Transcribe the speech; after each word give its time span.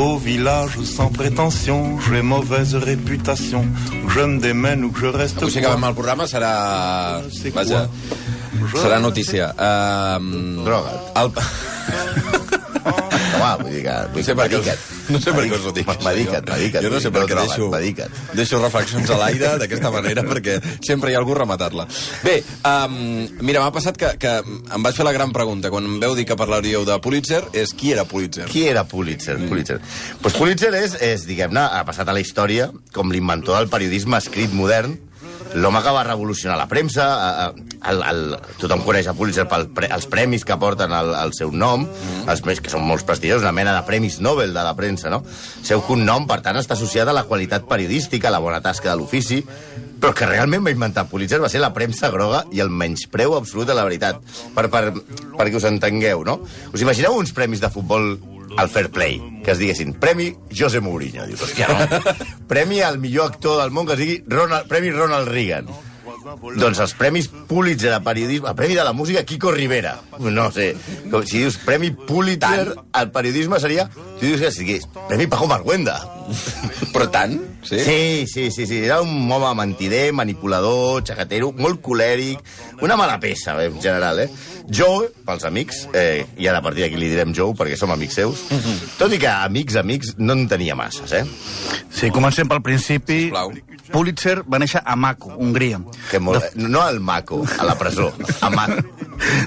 Au 0.00 0.16
village 0.16 0.80
sans 0.82 1.08
prétention, 1.08 2.00
j'ai 2.00 2.22
mauvaise 2.22 2.74
réputation. 2.74 3.66
Je 4.08 4.20
me 4.20 4.40
démène 4.40 4.82
ou 4.82 4.90
que 4.90 5.00
je 5.00 5.06
reste... 5.06 5.42
Avui 5.42 5.52
si 5.52 5.58
acabem 5.58 5.84
el 5.84 5.92
programa 5.92 6.26
serà... 6.26 7.20
Vaja, 7.52 7.82
serà 8.80 8.98
notícia. 8.98 9.52
Uh, 9.58 10.64
Droga't. 10.64 11.12
El... 11.16 11.30
Home, 13.40 13.62
vull 13.62 13.72
dir 13.72 13.82
que... 13.86 13.94
No 14.12 14.22
sé 14.24 14.34
per 14.36 14.46
què, 14.52 14.58
medica't. 14.60 14.80
no 15.14 15.20
sé 15.22 15.32
per 15.32 15.44
què 15.48 15.56
us 15.56 15.66
ho 15.68 15.72
dic. 15.76 15.88
Medica't, 16.04 16.48
medica't. 16.50 16.84
Jo 16.84 16.90
no 16.92 17.00
sé 17.00 17.10
per 17.14 17.22
què 17.28 17.36
deixo, 17.38 17.68
Medica't. 17.72 18.18
deixo 18.36 18.60
reflexions 18.60 19.12
a 19.14 19.18
l'aire 19.20 19.52
d'aquesta 19.62 19.92
manera, 19.94 20.24
perquè 20.28 20.58
sempre 20.84 21.10
hi 21.10 21.16
ha 21.16 21.20
algú 21.22 21.36
rematar-la. 21.38 21.86
Bé, 22.24 22.36
um, 22.68 22.96
mira, 23.40 23.62
m'ha 23.64 23.72
passat 23.74 23.96
que, 24.00 24.12
que 24.20 24.34
em 24.44 24.84
vaig 24.86 24.96
fer 24.98 25.06
la 25.08 25.14
gran 25.16 25.32
pregunta. 25.36 25.72
Quan 25.72 25.88
em 25.88 25.98
veu 26.02 26.16
dir 26.18 26.26
que 26.28 26.36
parlaríeu 26.40 26.84
de 26.88 26.98
Pulitzer, 27.02 27.42
és 27.56 27.72
qui 27.76 27.94
era 27.96 28.04
Pulitzer? 28.08 28.48
Qui 28.50 28.66
era 28.68 28.84
Pulitzer? 28.88 29.38
Mm. 29.38 29.48
Pulitzer. 29.52 29.80
Pues 30.20 30.36
Pulitzer 30.36 30.74
és, 30.80 30.98
és 31.00 31.24
diguem-ne, 31.28 31.64
ha 31.64 31.84
passat 31.88 32.08
a 32.08 32.16
la 32.16 32.20
història 32.24 32.68
com 32.96 33.12
l'inventor 33.12 33.60
del 33.60 33.72
periodisme 33.72 34.20
escrit 34.20 34.52
modern, 34.56 34.98
l'home 35.54 35.80
que 35.82 35.90
va 35.94 36.04
revolucionar 36.06 36.56
la 36.58 36.68
premsa, 36.70 37.06
a- 37.14 37.46
a- 37.46 37.90
el, 37.90 38.02
el, 38.10 38.36
tothom 38.60 38.84
coneix 38.86 39.08
a 39.10 39.14
Pulitzer 39.16 39.46
pels 39.50 39.70
pre, 39.74 39.88
els 39.90 40.06
premis 40.10 40.44
que 40.46 40.56
porten 40.60 40.92
el, 40.94 41.12
el 41.16 41.32
seu 41.34 41.50
nom, 41.52 41.86
mm. 41.88 42.28
els 42.30 42.42
premis 42.44 42.60
que 42.62 42.70
són 42.72 42.84
molt 42.86 43.06
prestigiosos, 43.08 43.42
una 43.46 43.54
mena 43.56 43.74
de 43.74 43.82
premis 43.88 44.20
Nobel 44.20 44.54
de 44.54 44.62
la 44.66 44.76
premsa, 44.78 45.10
no? 45.10 45.22
El 45.24 45.66
seu 45.66 45.82
cognom, 45.86 46.26
per 46.30 46.40
tant, 46.44 46.58
està 46.60 46.76
associat 46.78 47.08
a 47.10 47.16
la 47.16 47.24
qualitat 47.28 47.66
periodística, 47.70 48.28
a 48.28 48.34
la 48.36 48.42
bona 48.42 48.60
tasca 48.62 48.90
de 48.92 48.96
l'ofici, 49.00 49.40
però 50.00 50.14
que 50.16 50.24
realment 50.24 50.64
va 50.64 50.72
inventar 50.72 51.08
Pulitzer 51.10 51.40
va 51.42 51.50
ser 51.52 51.60
la 51.60 51.74
premsa 51.76 52.08
groga 52.08 52.44
i 52.56 52.62
el 52.64 52.70
menyspreu 52.72 53.34
absolut 53.36 53.68
de 53.68 53.74
la 53.76 53.84
veritat. 53.84 54.20
Per, 54.56 54.68
per, 54.72 54.86
perquè 55.36 55.56
us 55.58 55.66
entengueu, 55.68 56.24
no? 56.24 56.38
Us 56.72 56.80
imagineu 56.80 57.18
uns 57.18 57.34
premis 57.36 57.60
de 57.60 57.68
futbol 57.68 58.14
al 58.56 58.68
Fair 58.68 58.90
Play, 58.90 59.20
que 59.44 59.52
es 59.52 59.60
diguessin 59.60 59.94
Premi 59.94 60.32
José 60.56 60.80
Mourinho. 60.80 61.26
Dius, 61.28 61.44
hòstia, 61.46 61.68
no? 61.68 62.16
Premi 62.50 62.80
al 62.82 62.98
millor 62.98 63.32
actor 63.34 63.60
del 63.62 63.70
món, 63.74 63.86
que 63.86 63.96
es 63.98 64.02
digui 64.02 64.18
Ronald, 64.28 64.68
Premi 64.70 64.90
Ronald 64.94 65.30
Reagan. 65.30 65.70
Doncs 66.60 66.80
els 66.82 66.92
premis 66.98 67.28
Pulitzer 67.48 67.90
de 67.94 68.00
periodisme, 68.04 68.50
el 68.50 68.56
premi 68.58 68.74
de 68.76 68.84
la 68.84 68.92
música 68.92 69.22
Kiko 69.24 69.52
Rivera. 69.54 69.94
No 70.20 70.50
sé, 70.52 70.74
com 71.10 71.24
si 71.26 71.40
dius 71.40 71.56
Premi 71.64 71.90
Pulitzer 71.96 72.74
al 72.92 73.10
periodisme 73.14 73.60
seria, 73.62 73.88
si 74.20 74.26
dius 74.26 74.40
que 74.44 74.50
sigui 74.52 74.76
Premi 75.08 75.26
Paco 75.26 75.46
Marguenda. 75.48 75.96
Però 76.92 77.06
tant? 77.08 77.38
Sí? 77.64 77.78
Sí, 77.80 78.26
sí, 78.28 78.50
sí, 78.50 78.66
sí. 78.66 78.78
Era 78.84 79.00
un 79.00 79.30
home 79.32 79.54
mentider, 79.56 80.12
manipulador, 80.12 81.00
xacatero, 81.08 81.50
molt 81.56 81.80
colèric, 81.80 82.44
una 82.84 82.98
mala 83.00 83.16
peça, 83.20 83.56
eh, 83.62 83.70
en 83.70 83.80
general, 83.80 84.20
eh? 84.20 84.28
Joe, 84.68 85.08
pels 85.26 85.48
amics, 85.48 85.86
eh, 85.96 86.26
i 86.36 86.48
ara 86.48 86.60
a 86.60 86.64
partir 86.64 86.84
d'aquí 86.84 87.00
li 87.00 87.08
direm 87.10 87.32
Joe, 87.36 87.56
perquè 87.56 87.80
som 87.80 87.90
amics 87.96 88.20
seus, 88.20 88.44
tot 89.00 89.12
i 89.16 89.18
que 89.20 89.32
amics, 89.32 89.80
amics, 89.80 90.14
no 90.20 90.36
en 90.36 90.46
tenia 90.52 90.76
masses, 90.76 91.16
eh? 91.16 91.24
Sí, 91.88 92.12
comencem 92.12 92.48
pel 92.48 92.60
principi. 92.64 93.24
Sisplau. 93.30 93.56
Pulitzer 93.90 94.42
va 94.46 94.60
néixer 94.62 94.84
a 94.84 94.94
Mako, 94.94 95.32
Hongria. 95.40 95.80
Que 96.12 96.20
molt... 96.22 96.52
No 96.60 96.84
al 96.84 97.00
Maco, 97.00 97.40
a 97.58 97.66
la 97.66 97.74
presó, 97.80 98.12
a 98.40 98.50
Maco. 98.52 98.99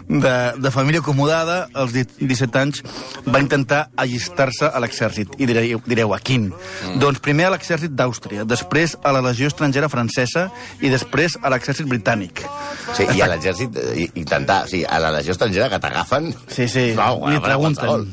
De, 0.07 0.33
de 0.61 0.71
família 0.71 0.99
acomodada, 1.01 1.67
als 1.73 1.93
di- 1.95 2.05
17 2.19 2.59
anys 2.59 2.81
va 3.25 3.39
intentar 3.41 3.89
allistar-se 3.97 4.67
a 4.69 4.79
l'exèrcit. 4.83 5.33
I 5.41 5.47
direu, 5.49 5.81
direu 5.85 6.13
a 6.13 6.19
quin? 6.19 6.49
Mm. 6.51 6.99
Doncs 7.01 7.19
primer 7.23 7.47
a 7.47 7.53
l'exèrcit 7.55 7.91
d'Àustria, 7.97 8.45
després 8.45 8.97
a 9.03 9.11
la 9.15 9.21
legió 9.25 9.47
estrangera 9.49 9.89
francesa 9.89 10.49
i 10.81 10.91
després 10.93 11.37
a 11.41 11.49
l'exèrcit 11.53 11.87
britànic. 11.89 12.43
Sí, 12.93 13.07
i 13.15 13.21
a 13.25 13.27
l'exèrcit, 13.31 13.75
eh, 13.77 14.09
intentar, 14.19 14.67
sí, 14.69 14.83
a 14.85 14.99
la 15.01 15.11
legió 15.17 15.33
estrangera 15.33 15.69
que 15.69 15.79
t'agafen... 15.79 16.33
Sí, 16.47 16.67
sí, 16.67 16.89
ni 16.91 16.95
bueno, 16.95 17.41
pregunten. 17.41 17.85
qualsevol. 17.85 18.07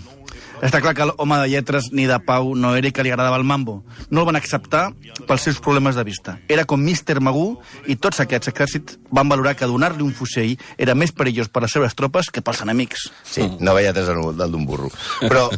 Està 0.60 0.80
clar 0.84 0.92
que 0.96 1.06
l'home 1.08 1.38
de 1.40 1.48
lletres 1.48 1.88
ni 1.96 2.04
de 2.08 2.18
Pau 2.20 2.52
no 2.58 2.74
era 2.76 2.90
que 2.92 3.04
li 3.04 3.12
agradava 3.12 3.38
el 3.40 3.46
mambo. 3.48 3.80
No 4.10 4.22
el 4.22 4.28
van 4.28 4.36
acceptar 4.36 4.90
pels 5.26 5.48
seus 5.48 5.60
problemes 5.64 5.96
de 5.96 6.04
vista. 6.04 6.36
Era 6.48 6.66
com 6.68 6.82
Mr. 6.82 7.20
Magoo 7.24 7.56
i 7.88 7.96
tots 7.96 8.20
aquests 8.20 8.52
exèrcits 8.52 9.00
van 9.10 9.30
valorar 9.32 9.56
que 9.56 9.68
donar-li 9.70 10.04
un 10.04 10.12
fusell 10.16 10.56
era 10.76 10.94
més 10.94 11.14
perillós 11.16 11.48
per 11.48 11.64
les 11.64 11.72
seves 11.72 11.96
tropes 11.96 12.30
que 12.30 12.44
pels 12.44 12.60
enemics. 12.66 13.08
Sí, 13.24 13.46
no 13.60 13.74
veia 13.76 13.94
tres 13.96 14.12
del 14.12 14.52
d'un 14.52 14.68
burro. 14.68 14.92
Però 15.24 15.48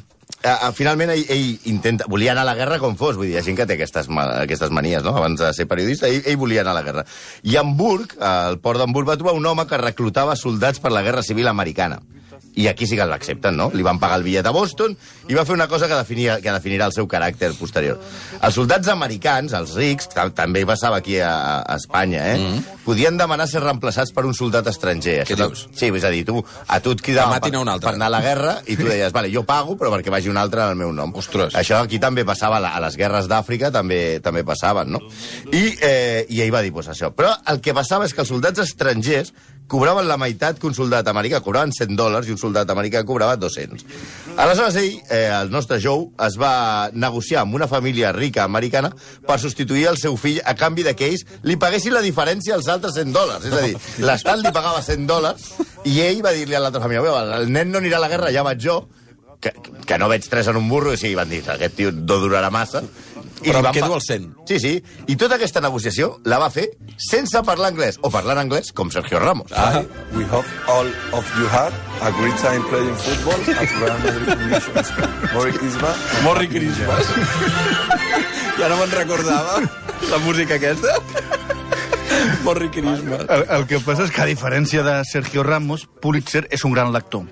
a, 0.43 0.69
a, 0.69 0.71
finalment 0.75 1.13
ell, 1.15 1.25
ell 1.31 1.69
intenta, 1.71 2.07
volia 2.11 2.33
anar 2.33 2.47
a 2.47 2.51
la 2.53 2.57
guerra 2.59 2.79
com 2.83 2.97
fos, 2.99 3.19
vull 3.19 3.29
dir, 3.29 3.37
hi 3.39 3.45
gent 3.47 3.59
que 3.59 3.67
té 3.69 3.77
aquestes, 3.77 4.09
aquestes 4.11 4.73
manies, 4.75 5.03
no? 5.07 5.15
Abans 5.19 5.43
de 5.43 5.53
ser 5.57 5.69
periodista, 5.71 6.09
ell, 6.11 6.23
ell 6.27 6.39
volia 6.41 6.63
anar 6.65 6.77
a 6.77 6.81
la 6.81 6.87
guerra. 6.87 7.05
I 7.43 7.57
a 7.57 7.67
Hamburg, 7.67 8.17
al 8.23 8.59
port 8.63 8.83
d'Hamburg, 8.83 9.11
va 9.11 9.19
trobar 9.21 9.37
un 9.39 9.47
home 9.47 9.67
que 9.71 9.83
reclutava 9.83 10.39
soldats 10.39 10.83
per 10.83 10.95
la 10.95 11.05
guerra 11.07 11.27
civil 11.27 11.51
americana. 11.51 12.01
I 12.55 12.67
aquí 12.69 12.87
sí 12.87 12.97
que 12.99 13.07
l'accepten, 13.09 13.57
no? 13.57 13.71
Li 13.73 13.85
van 13.85 13.99
pagar 14.01 14.19
el 14.21 14.27
bitllet 14.27 14.47
a 14.47 14.53
Boston 14.53 14.97
i 15.29 15.35
va 15.35 15.45
fer 15.49 15.55
una 15.57 15.69
cosa 15.69 15.89
que, 15.89 15.97
definia, 15.97 16.39
que 16.45 16.53
definirà 16.53 16.87
el 16.91 16.93
seu 16.93 17.07
caràcter 17.09 17.53
posterior. 17.57 18.01
Els 18.43 18.55
soldats 18.55 18.91
americans, 18.93 19.55
els 19.57 19.73
rics, 19.79 20.11
també 20.37 20.65
passava 20.69 20.99
aquí 21.01 21.19
a, 21.21 21.63
a 21.63 21.77
Espanya, 21.77 22.27
eh? 22.35 22.39
Mm 22.39 22.53
-hmm. 22.53 22.85
podien 22.85 23.17
demanar 23.17 23.49
ser 23.49 23.63
reemplaçats 23.63 24.13
per 24.13 24.27
un 24.27 24.35
soldat 24.35 24.67
estranger. 24.67 25.25
Què 25.25 25.35
Això- 25.35 25.49
dius? 25.49 25.69
Sí, 25.75 25.87
és 25.87 26.05
a 26.05 26.11
dir, 26.11 26.25
tu, 26.25 26.45
a 26.67 26.81
tu 26.81 26.91
et 26.91 27.01
cridaven 27.01 27.41
per, 27.41 27.57
un 27.57 27.69
altre. 27.69 27.89
per 27.89 27.95
anar 27.95 28.07
a 28.07 28.11
la 28.11 28.21
guerra 28.21 28.63
i 28.67 28.77
tu 28.77 28.85
deies, 28.85 29.13
vale, 29.13 29.33
jo 29.33 29.45
pago, 29.45 29.77
però 29.77 29.91
perquè 29.91 30.11
vagi 30.11 30.29
un 30.29 30.37
altre 30.37 30.63
en 30.63 30.69
el 30.69 30.77
meu 30.77 30.93
nom. 30.93 31.13
Ostres. 31.15 31.55
Això 31.55 31.83
aquí 31.83 31.99
també 31.99 32.25
passava, 32.25 32.57
a 32.59 32.81
les 32.81 32.97
guerres 32.97 33.29
d'Àfrica 33.29 33.71
també 33.71 34.21
també 34.21 34.45
passaven, 34.45 34.91
no? 34.91 35.01
I, 35.53 35.77
eh, 35.81 36.27
I 36.29 36.43
ell 36.43 36.53
va 36.55 36.63
dir, 36.63 36.73
pues, 36.73 36.89
això. 36.89 37.13
Però 37.15 37.35
el 37.47 37.61
que 37.61 37.73
passava 37.75 38.05
és 38.05 38.15
que 38.15 38.21
els 38.21 38.29
soldats 38.29 38.59
estrangers 38.59 39.33
cobraven 39.73 40.05
la 40.05 40.19
meitat 40.21 40.59
que 40.61 40.69
un 40.69 40.75
soldat 40.77 41.09
americà, 41.09 41.41
cobraven 41.41 41.73
100 41.73 41.97
dòlars 41.97 42.29
i 42.29 42.35
un 42.35 42.41
soldat 42.41 42.69
americà 42.75 43.01
cobrava 43.09 43.39
200. 43.41 43.87
Aleshores 44.37 44.77
ell, 44.77 44.99
eh, 45.09 45.31
el 45.33 45.53
nostre 45.55 45.79
Joe, 45.81 46.11
es 46.27 46.37
va 46.41 46.91
negociar 46.93 47.47
amb 47.47 47.57
una 47.57 47.69
família 47.71 48.13
rica 48.13 48.45
americana 48.45 48.93
per 49.27 49.39
substituir 49.41 49.87
el 49.89 49.97
seu 49.97 50.19
fill 50.21 50.43
a 50.45 50.55
canvi 50.59 50.85
de 50.85 50.93
que 50.99 51.09
ells 51.09 51.25
li 51.49 51.57
paguessin 51.57 51.97
la 51.97 52.05
diferència 52.05 52.59
als 52.59 52.69
altres 52.69 52.99
100 53.01 53.17
dòlars. 53.17 53.49
És 53.49 53.57
a 53.57 53.63
dir, 53.65 53.79
l'estat 54.09 54.43
li 54.43 54.53
pagava 54.53 54.85
100 54.85 55.09
dòlars 55.09 55.49
i 55.89 56.01
ell 56.05 56.21
va 56.25 56.37
dir-li 56.37 56.59
a 56.59 56.61
l'altra 56.61 56.83
família, 56.85 57.07
"Veu, 57.07 57.17
el 57.41 57.49
nen 57.53 57.73
no 57.73 57.81
anirà 57.81 57.97
a 57.97 58.05
la 58.05 58.13
guerra, 58.13 58.33
ja 58.35 58.45
vaig 58.45 58.61
jo, 58.61 58.83
que, 59.43 59.53
que 59.87 59.99
no 59.99 60.09
veig 60.09 60.29
tres 60.31 60.53
en 60.53 60.57
un 60.61 60.69
burro, 60.71 60.93
i 60.95 61.01
sí, 61.01 61.15
van 61.19 61.29
dir, 61.33 61.43
aquest 61.49 61.75
tio 61.81 61.91
no 61.97 62.21
durarà 62.23 62.53
massa. 62.55 62.85
Però 63.43 63.61
li 63.61 63.69
em 63.71 63.77
quedo 63.77 63.95
al 63.95 64.03
100. 64.05 64.29
Sí, 64.49 64.59
sí. 64.63 64.73
I 65.09 65.17
tota 65.21 65.37
aquesta 65.39 65.61
negociació 65.65 66.19
la 66.29 66.39
va 66.43 66.49
fer 66.55 66.69
sense 66.97 67.43
parlar 67.47 67.73
anglès, 67.73 67.99
o 68.03 68.11
parlant 68.15 68.39
anglès, 68.43 68.73
com 68.73 68.91
Sergio 68.95 69.21
Ramos. 69.23 69.53
Ah. 69.57 69.83
We 70.17 70.25
hope 70.31 70.47
all 70.69 70.89
of 71.19 71.27
you 71.39 71.49
had 71.53 71.73
a 72.01 72.13
great 72.21 72.37
time 72.43 72.63
playing 72.71 72.95
football 72.97 73.41
at 73.57 73.77
Real 73.81 73.99
Madrid 74.05 74.39
conditions. 74.39 74.93
Merry 75.35 75.53
Christmas. 75.59 75.97
Morri 76.23 76.49
Christmas. 76.49 77.07
Ja 78.61 78.69
no 78.69 78.77
me'n 78.77 78.91
recordava 78.93 79.63
la 80.11 80.19
música 80.23 80.59
aquesta. 80.59 80.93
Morri 82.45 82.69
Christmas. 82.69 83.25
El, 83.29 83.45
el 83.57 83.65
que 83.71 83.81
passa 83.81 84.05
és 84.05 84.13
que, 84.13 84.21
a 84.23 84.29
diferència 84.29 84.85
de 84.87 84.99
Sergio 85.09 85.43
Ramos, 85.47 85.87
Pulitzer 86.05 86.45
és 86.53 86.65
un 86.69 86.75
gran 86.77 86.93
lector. 86.95 87.25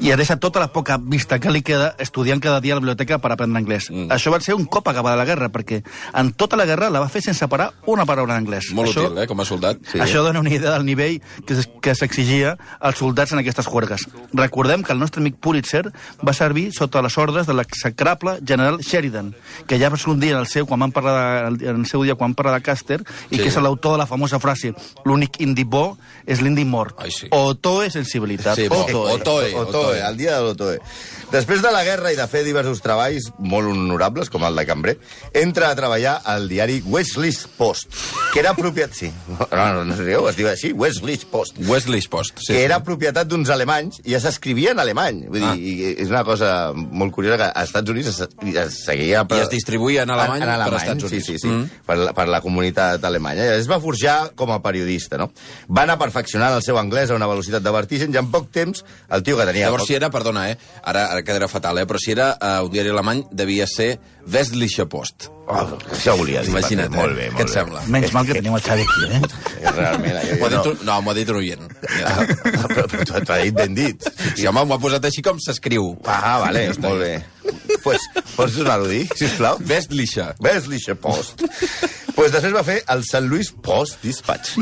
I 0.00 0.12
ha 0.12 0.16
deixat 0.16 0.40
tota 0.40 0.60
la 0.60 0.68
poca 0.72 0.98
vista 1.00 1.38
que 1.38 1.50
li 1.50 1.62
queda 1.62 1.94
estudiant 1.98 2.40
cada 2.40 2.60
dia 2.60 2.74
a 2.74 2.78
la 2.78 2.80
biblioteca 2.80 3.18
per 3.18 3.32
aprendre 3.32 3.58
anglès. 3.60 3.90
Mm. 3.90 4.08
Això 4.14 4.32
va 4.32 4.40
ser 4.40 4.54
un 4.54 4.66
cop 4.66 4.88
acabada 4.88 5.16
la 5.16 5.24
guerra, 5.28 5.48
perquè 5.52 5.82
en 6.14 6.32
tota 6.32 6.56
la 6.56 6.66
guerra 6.66 6.90
la 6.90 7.00
va 7.00 7.08
fer 7.08 7.22
sense 7.22 7.46
parar 7.48 7.72
una 7.86 8.06
paraula 8.06 8.36
en 8.36 8.44
anglès. 8.44 8.70
Molt 8.74 8.90
Això, 8.90 9.06
útil, 9.06 9.22
eh, 9.22 9.26
com 9.26 9.40
a 9.40 9.44
soldat. 9.44 9.78
Sí. 9.90 9.98
Això 9.98 10.22
dona 10.22 10.40
una 10.40 10.50
idea 10.50 10.72
del 10.72 10.84
nivell 10.84 11.20
que, 11.46 11.94
s'exigia 11.94 12.56
als 12.80 12.98
soldats 12.98 13.32
en 13.32 13.38
aquestes 13.40 13.66
juergues. 13.66 14.06
Recordem 14.32 14.82
que 14.82 14.92
el 14.92 14.98
nostre 14.98 15.20
amic 15.22 15.36
Pulitzer 15.40 15.90
va 16.26 16.32
servir 16.32 16.72
sota 16.72 17.02
les 17.02 17.16
ordres 17.18 17.46
de 17.46 17.54
l'execrable 17.54 18.38
general 18.44 18.78
Sheridan, 18.80 19.34
que 19.66 19.78
ja 19.78 19.88
va 19.88 19.96
ser 19.96 20.10
un 20.12 20.20
dia 20.20 20.32
en 20.32 20.42
el 20.42 20.46
seu, 20.46 20.66
quan 20.66 20.80
van 20.80 20.92
parlar 20.92 21.50
de, 21.52 21.68
en 21.70 21.80
el 21.80 21.86
seu 21.86 22.04
dia 22.04 22.14
quan 22.14 22.34
parla 22.34 22.58
de 22.58 22.62
Caster, 22.62 23.00
i 23.30 23.36
Sí. 23.36 23.42
que 23.42 23.48
és 23.48 23.56
l'autor 23.56 23.92
de 23.92 23.98
la 23.98 24.06
famosa 24.06 24.38
frase 24.38 24.74
l'únic 25.04 25.40
indi 25.40 25.64
bo 25.64 25.96
és 26.26 26.42
l'indi 26.44 26.64
mort. 26.64 26.96
Ai, 27.00 27.10
sí. 27.10 27.28
Otoe 27.30 27.90
sensibilitat. 27.90 28.56
Sí, 28.56 28.68
bo. 28.68 28.84
Otoe. 29.14 29.47
Otoe. 29.54 29.68
Otoe, 29.68 30.00
el 30.08 30.16
dia 30.16 30.36
de 30.36 30.42
l'Otoe. 30.42 30.78
Després 31.28 31.60
de 31.60 31.68
la 31.68 31.82
guerra 31.84 32.08
i 32.08 32.16
de 32.16 32.24
fer 32.30 32.40
diversos 32.46 32.78
treballs 32.80 33.26
molt 33.38 33.68
honorables, 33.68 34.30
com 34.32 34.46
el 34.48 34.56
de 34.56 34.62
cambrer, 34.64 34.94
entra 35.36 35.68
a 35.68 35.76
treballar 35.76 36.14
al 36.24 36.46
diari 36.48 36.78
Wesley's 36.86 37.42
Post, 37.58 37.92
que 38.32 38.40
era 38.40 38.54
propietat... 38.56 38.94
Sí, 38.96 39.10
no, 39.28 39.46
no, 39.52 39.82
no 39.84 39.96
sé, 39.98 40.06
es 40.16 40.38
diu 40.38 40.48
així, 40.48 40.70
Wesley's 40.72 41.26
Post. 41.28 41.58
Wesley's 41.68 42.08
Post. 42.08 42.40
Sí, 42.40 42.54
que 42.54 42.62
era 42.64 42.78
propietat 42.86 43.28
d'uns 43.28 43.52
alemanys 43.52 44.00
i 44.06 44.14
ja 44.14 44.22
s'escrivia 44.24 44.72
en 44.72 44.80
alemany. 44.80 45.26
Vull 45.28 45.42
dir, 45.44 45.48
Ah. 45.48 45.54
i 45.56 45.92
és 46.02 46.08
una 46.08 46.22
cosa 46.24 46.72
molt 46.74 47.12
curiosa 47.14 47.36
que 47.42 47.50
als 47.52 47.68
Estats 47.70 47.92
Units 47.92 48.08
es, 48.14 48.20
es 48.64 48.80
seguia... 48.86 49.26
I 49.28 49.42
es 49.42 49.52
distribuïa 49.52 50.02
en 50.08 50.14
alemany 50.16 50.40
en, 50.42 50.48
en 50.48 50.48
per 50.48 50.56
alemany, 50.62 50.80
Estats 50.80 51.08
Units. 51.10 51.26
Sí, 51.28 51.36
sí, 51.36 51.44
sí, 51.44 51.48
Mm. 51.52 51.68
per, 51.86 51.96
la, 52.00 52.12
per 52.16 52.26
la 52.28 52.40
comunitat 52.44 53.04
alemanya. 53.04 53.44
I 53.52 53.60
es 53.60 53.68
va 53.70 53.78
forjar 53.84 54.32
com 54.36 54.50
a 54.52 54.58
periodista, 54.64 55.16
no? 55.20 55.28
Va 55.68 55.84
anar 55.84 55.98
perfeccionant 56.00 56.56
el 56.56 56.64
seu 56.64 56.76
anglès 56.80 57.12
a 57.12 57.16
una 57.20 57.28
velocitat 57.30 57.62
de 57.64 57.72
vertigen 57.76 58.12
i 58.16 58.20
en 58.20 58.28
poc 58.32 58.48
temps 58.52 58.84
el 59.12 59.22
tio 59.24 59.36
que 59.36 59.46
tenia... 59.48 59.66
Llavors, 59.68 59.84
poc... 59.84 59.92
si 59.92 59.96
era, 60.00 60.10
perdona, 60.12 60.48
eh? 60.52 60.58
Ara, 60.82 61.06
ara 61.12 61.17
quedarà 61.26 61.48
fatal, 61.48 61.78
eh? 61.82 61.86
Però 61.88 61.98
si 62.00 62.12
era 62.14 62.30
uh, 62.36 62.64
un 62.66 62.70
diari 62.72 62.90
alemany, 62.92 63.24
devia 63.32 63.66
ser 63.66 63.98
Westliche 64.28 64.84
Post. 64.90 65.28
Oh, 65.48 65.62
això 65.94 66.12
volia 66.18 66.42
dir. 66.44 66.50
Imagina't, 66.52 66.92
Molt 66.92 67.14
eh? 67.14 67.16
bé, 67.16 67.28
Què 67.30 67.38
molt 67.38 67.44
et 67.44 67.48
bé. 67.48 67.54
sembla? 67.54 67.82
Menys 67.88 68.12
mal 68.12 68.26
que 68.28 68.36
tenim 68.36 68.56
el 68.58 68.64
Xavi 68.66 68.84
aquí, 68.84 69.06
eh? 69.08 69.20
realment. 69.78 70.18
Ha 70.18 70.50
no, 70.52 70.62
dit, 70.66 70.82
no, 70.84 70.98
m'ho 71.02 71.14
ha 71.14 71.16
dit 71.16 71.32
un 71.32 71.40
oient. 71.40 71.64
Ja. 71.98 72.12
però, 72.44 72.84
però 72.90 73.22
t'ho 73.24 73.32
ha 73.32 73.38
dit 73.42 73.54
ben 73.56 73.74
dit. 73.74 74.04
Sí, 74.36 74.44
home, 74.46 74.64
m'ho 74.68 74.76
ha 74.76 74.82
posat 74.82 75.06
així 75.08 75.22
com 75.24 75.40
s'escriu. 75.42 75.94
Ah, 76.04 76.36
vale, 76.44 76.66
molt 76.84 77.00
bé. 77.00 77.14
Pues, 77.84 78.04
pots 78.34 78.58
donar-ho 78.58 78.84
a 78.84 78.92
dir, 78.92 79.06
sisplau? 79.16 79.56
Westlische. 79.68 80.32
Westliche 80.44 80.94
Post. 81.00 81.46
Pues 82.18 82.32
després 82.34 82.50
va 82.50 82.64
fer 82.66 82.80
el 82.90 83.04
St. 83.06 83.20
Louis 83.30 83.48
Post 83.62 84.02
Dispatch. 84.02 84.56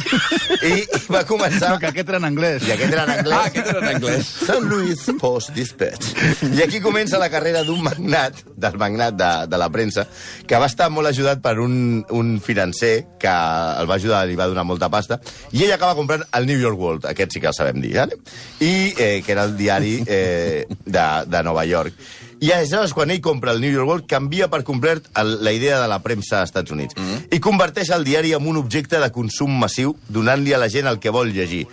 I, 0.61 0.73
i 0.85 0.99
va 1.09 1.23
començar... 1.25 1.71
No, 1.73 1.79
que 1.81 1.89
aquest 1.89 2.11
era 2.13 2.19
en 2.21 2.27
anglès. 2.29 2.67
I 2.69 2.75
aquest 2.75 2.93
era 2.93 3.07
en 3.07 3.13
anglès. 3.15 3.33
Ah, 3.33 3.47
aquest 3.49 3.71
era 3.73 3.81
en 3.81 3.89
anglès. 3.95 4.33
St. 4.45 4.59
Louis 4.69 5.07
Post 5.23 5.55
Dispatch. 5.57 6.11
I 6.51 6.61
aquí 6.67 6.83
comença 6.85 7.17
la 7.23 7.31
carrera 7.33 7.63
d'un 7.65 7.81
magnat, 7.87 8.43
del 8.61 8.77
magnat 8.83 9.17
de, 9.17 9.31
de 9.49 9.63
la 9.63 9.71
premsa, 9.73 10.05
que 10.45 10.61
va 10.61 10.69
estar 10.69 10.91
molt 10.93 11.09
ajudat 11.09 11.41
per 11.41 11.55
un, 11.65 12.05
un 12.13 12.37
financer 12.45 12.93
que 13.23 13.33
el 13.33 13.89
va 13.89 13.97
ajudar, 13.97 14.27
li 14.29 14.37
va 14.37 14.51
donar 14.53 14.67
molta 14.69 14.93
pasta, 14.93 15.17
i 15.57 15.65
ell 15.65 15.73
acaba 15.73 15.97
comprant 15.97 16.27
el 16.37 16.51
New 16.53 16.61
York 16.61 16.77
World, 16.77 17.09
aquest 17.09 17.33
sí 17.39 17.41
que 17.41 17.49
el 17.49 17.57
sabem 17.57 17.81
dir, 17.81 17.97
eh? 18.05 18.21
I, 18.61 18.75
eh, 18.93 19.11
que 19.25 19.33
era 19.33 19.49
el 19.49 19.57
diari 19.57 20.03
eh, 20.05 20.67
de, 20.85 21.09
de 21.25 21.45
Nova 21.49 21.65
York. 21.65 21.97
I 22.41 22.51
aleshores, 22.53 22.93
quan 22.93 23.11
ell 23.11 23.23
compra 23.25 23.55
el 23.57 23.63
New 23.63 23.73
York 23.73 23.89
World, 23.89 24.07
canvia 24.11 24.51
per 24.53 24.61
complet 24.67 25.07
el, 25.17 25.39
la 25.45 25.53
idea 25.57 25.81
de 25.81 25.89
la 25.89 26.03
premsa 26.05 26.43
als 26.43 26.51
Estats 26.51 26.75
Units. 26.75 26.97
Mm. 26.99 27.29
I 27.33 27.41
converteix 27.41 27.91
el 27.97 28.05
diari 28.05 28.35
en 28.37 28.47
un 28.47 28.59
objecte 28.61 29.01
de 29.01 29.11
consum 29.13 29.55
massiu, 29.57 29.97
donant-li 30.13 30.53
a 30.53 30.61
la 30.61 30.69
gent 30.73 30.91
el 30.91 31.01
que 31.01 31.15
vol 31.15 31.33
llegir 31.33 31.65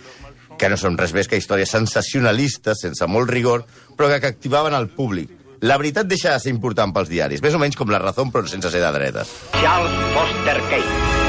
que 0.58 0.70
no 0.70 0.78
són 0.78 0.96
res 0.96 1.12
més 1.12 1.28
que 1.28 1.36
històries 1.36 1.72
sensacionalistes, 1.74 2.80
sense 2.86 3.06
molt 3.10 3.30
rigor, 3.30 3.66
però 3.98 4.08
que 4.12 4.22
captivaven 4.22 4.76
el 4.78 4.88
públic. 4.94 5.32
La 5.64 5.76
veritat 5.80 6.08
deixa 6.08 6.32
de 6.34 6.40
ser 6.42 6.52
important 6.52 6.92
pels 6.94 7.10
diaris, 7.10 7.42
més 7.42 7.54
o 7.56 7.60
menys 7.60 7.76
com 7.76 7.90
la 7.90 8.00
raó, 8.00 8.26
però 8.30 8.46
sense 8.48 8.70
ser 8.70 8.82
de 8.84 8.92
dretes. 8.94 9.32
Charles 9.56 9.98
Foster 10.14 10.58
Kane. 10.70 11.22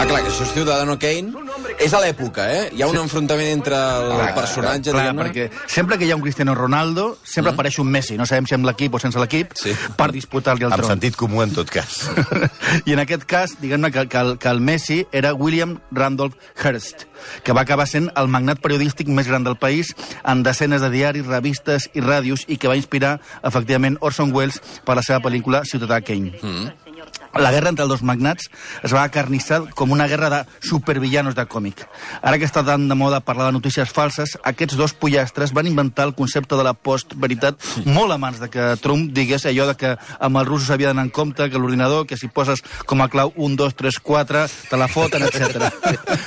Ah, 0.00 0.06
clar, 0.08 0.22
que 0.24 0.30
això 0.30 0.46
es 0.46 0.54
diu 0.54 0.64
Ciudadano 0.64 0.96
Kane. 0.98 1.49
És 1.78 1.92
a 1.94 2.00
l'època, 2.02 2.44
eh? 2.52 2.70
Hi 2.76 2.82
ha 2.82 2.88
un 2.90 2.96
enfrontament 3.00 3.48
entre 3.52 3.76
el 3.76 4.10
Clar, 4.10 4.34
personatge... 4.34 4.90
clar, 4.92 5.04
diguem-ne. 5.10 5.22
perquè 5.28 5.68
sempre 5.70 5.96
que 5.98 6.04
hi 6.04 6.10
ha 6.10 6.16
un 6.16 6.22
Cristiano 6.22 6.54
Ronaldo, 6.54 7.18
sempre 7.24 7.52
apareix 7.52 7.78
un 7.78 7.88
Messi, 7.90 8.16
no 8.18 8.26
sabem 8.26 8.46
si 8.48 8.54
amb 8.56 8.66
l'equip 8.68 8.94
o 8.94 9.00
sense 9.02 9.18
l'equip, 9.20 9.54
Sí. 9.56 9.72
per 9.96 10.10
disputar-li 10.12 10.64
el 10.66 10.72
Amb 10.72 10.82
tron. 10.82 10.90
sentit 10.96 11.16
comú 11.16 11.42
en 11.42 11.54
tot 11.54 11.70
cas. 11.70 12.10
I 12.88 12.92
en 12.96 13.00
aquest 13.04 13.24
cas, 13.24 13.54
diguem-ne 13.60 13.90
que, 13.94 14.06
que, 14.08 14.18
el, 14.18 14.36
que 14.38 14.48
el 14.48 14.60
Messi 14.60 15.06
era 15.12 15.32
William 15.34 15.78
Randolph 15.92 16.34
Hearst, 16.62 17.06
que 17.44 17.52
va 17.56 17.62
acabar 17.62 17.86
sent 17.88 18.10
el 18.16 18.28
magnat 18.28 18.60
periodístic 18.60 19.08
més 19.08 19.28
gran 19.28 19.44
del 19.44 19.56
país, 19.56 19.94
en 20.24 20.42
desenes 20.42 20.80
de 20.82 20.90
diaris, 20.90 21.26
revistes 21.26 21.88
i 21.94 22.00
ràdios, 22.04 22.44
i 22.48 22.56
que 22.58 22.68
va 22.68 22.76
inspirar, 22.76 23.20
efectivament, 23.42 23.96
Orson 24.00 24.32
Welles 24.34 24.60
per 24.84 24.96
la 24.96 25.02
seva 25.06 25.20
pel·lícula 25.24 25.62
Ciutadà 25.64 26.00
Kane. 26.04 26.34
Mm. 26.42 26.89
La 27.38 27.52
guerra 27.54 27.70
entre 27.70 27.84
els 27.84 27.92
dos 27.92 28.02
magnats 28.02 28.48
es 28.82 28.92
va 28.94 29.04
acarnissar 29.06 29.60
com 29.78 29.92
una 29.94 30.08
guerra 30.10 30.30
de 30.32 30.40
supervillanos 30.66 31.36
de 31.38 31.44
còmic. 31.46 31.84
Ara 32.22 32.40
que 32.40 32.48
està 32.48 32.64
tan 32.66 32.88
de 32.90 32.96
moda 32.98 33.20
parlar 33.22 33.46
de 33.48 33.54
notícies 33.54 33.92
falses, 33.94 34.34
aquests 34.42 34.78
dos 34.80 34.94
pollastres 34.98 35.54
van 35.54 35.68
inventar 35.70 36.08
el 36.08 36.16
concepte 36.18 36.58
de 36.58 36.66
la 36.66 36.74
post-veritat 36.74 37.62
molt 37.86 38.16
abans 38.16 38.40
de 38.42 38.50
que 38.50 38.66
Trump 38.82 39.12
digués 39.14 39.46
allò 39.46 39.68
de 39.70 39.76
que 39.78 39.94
amb 40.18 40.42
els 40.42 40.48
russos 40.48 40.74
havia 40.74 40.90
d'anar 40.90 41.06
en 41.06 41.14
compte, 41.14 41.46
que 41.50 41.62
l'ordinador, 41.62 42.06
que 42.06 42.18
si 42.18 42.28
poses 42.28 42.64
com 42.86 43.02
a 43.04 43.08
clau 43.12 43.32
1, 43.36 43.56
2, 43.62 43.78
3, 43.78 44.00
4, 44.10 44.44
te 44.70 44.80
la 44.80 44.90
foten, 44.90 45.28
etc. 45.28 45.70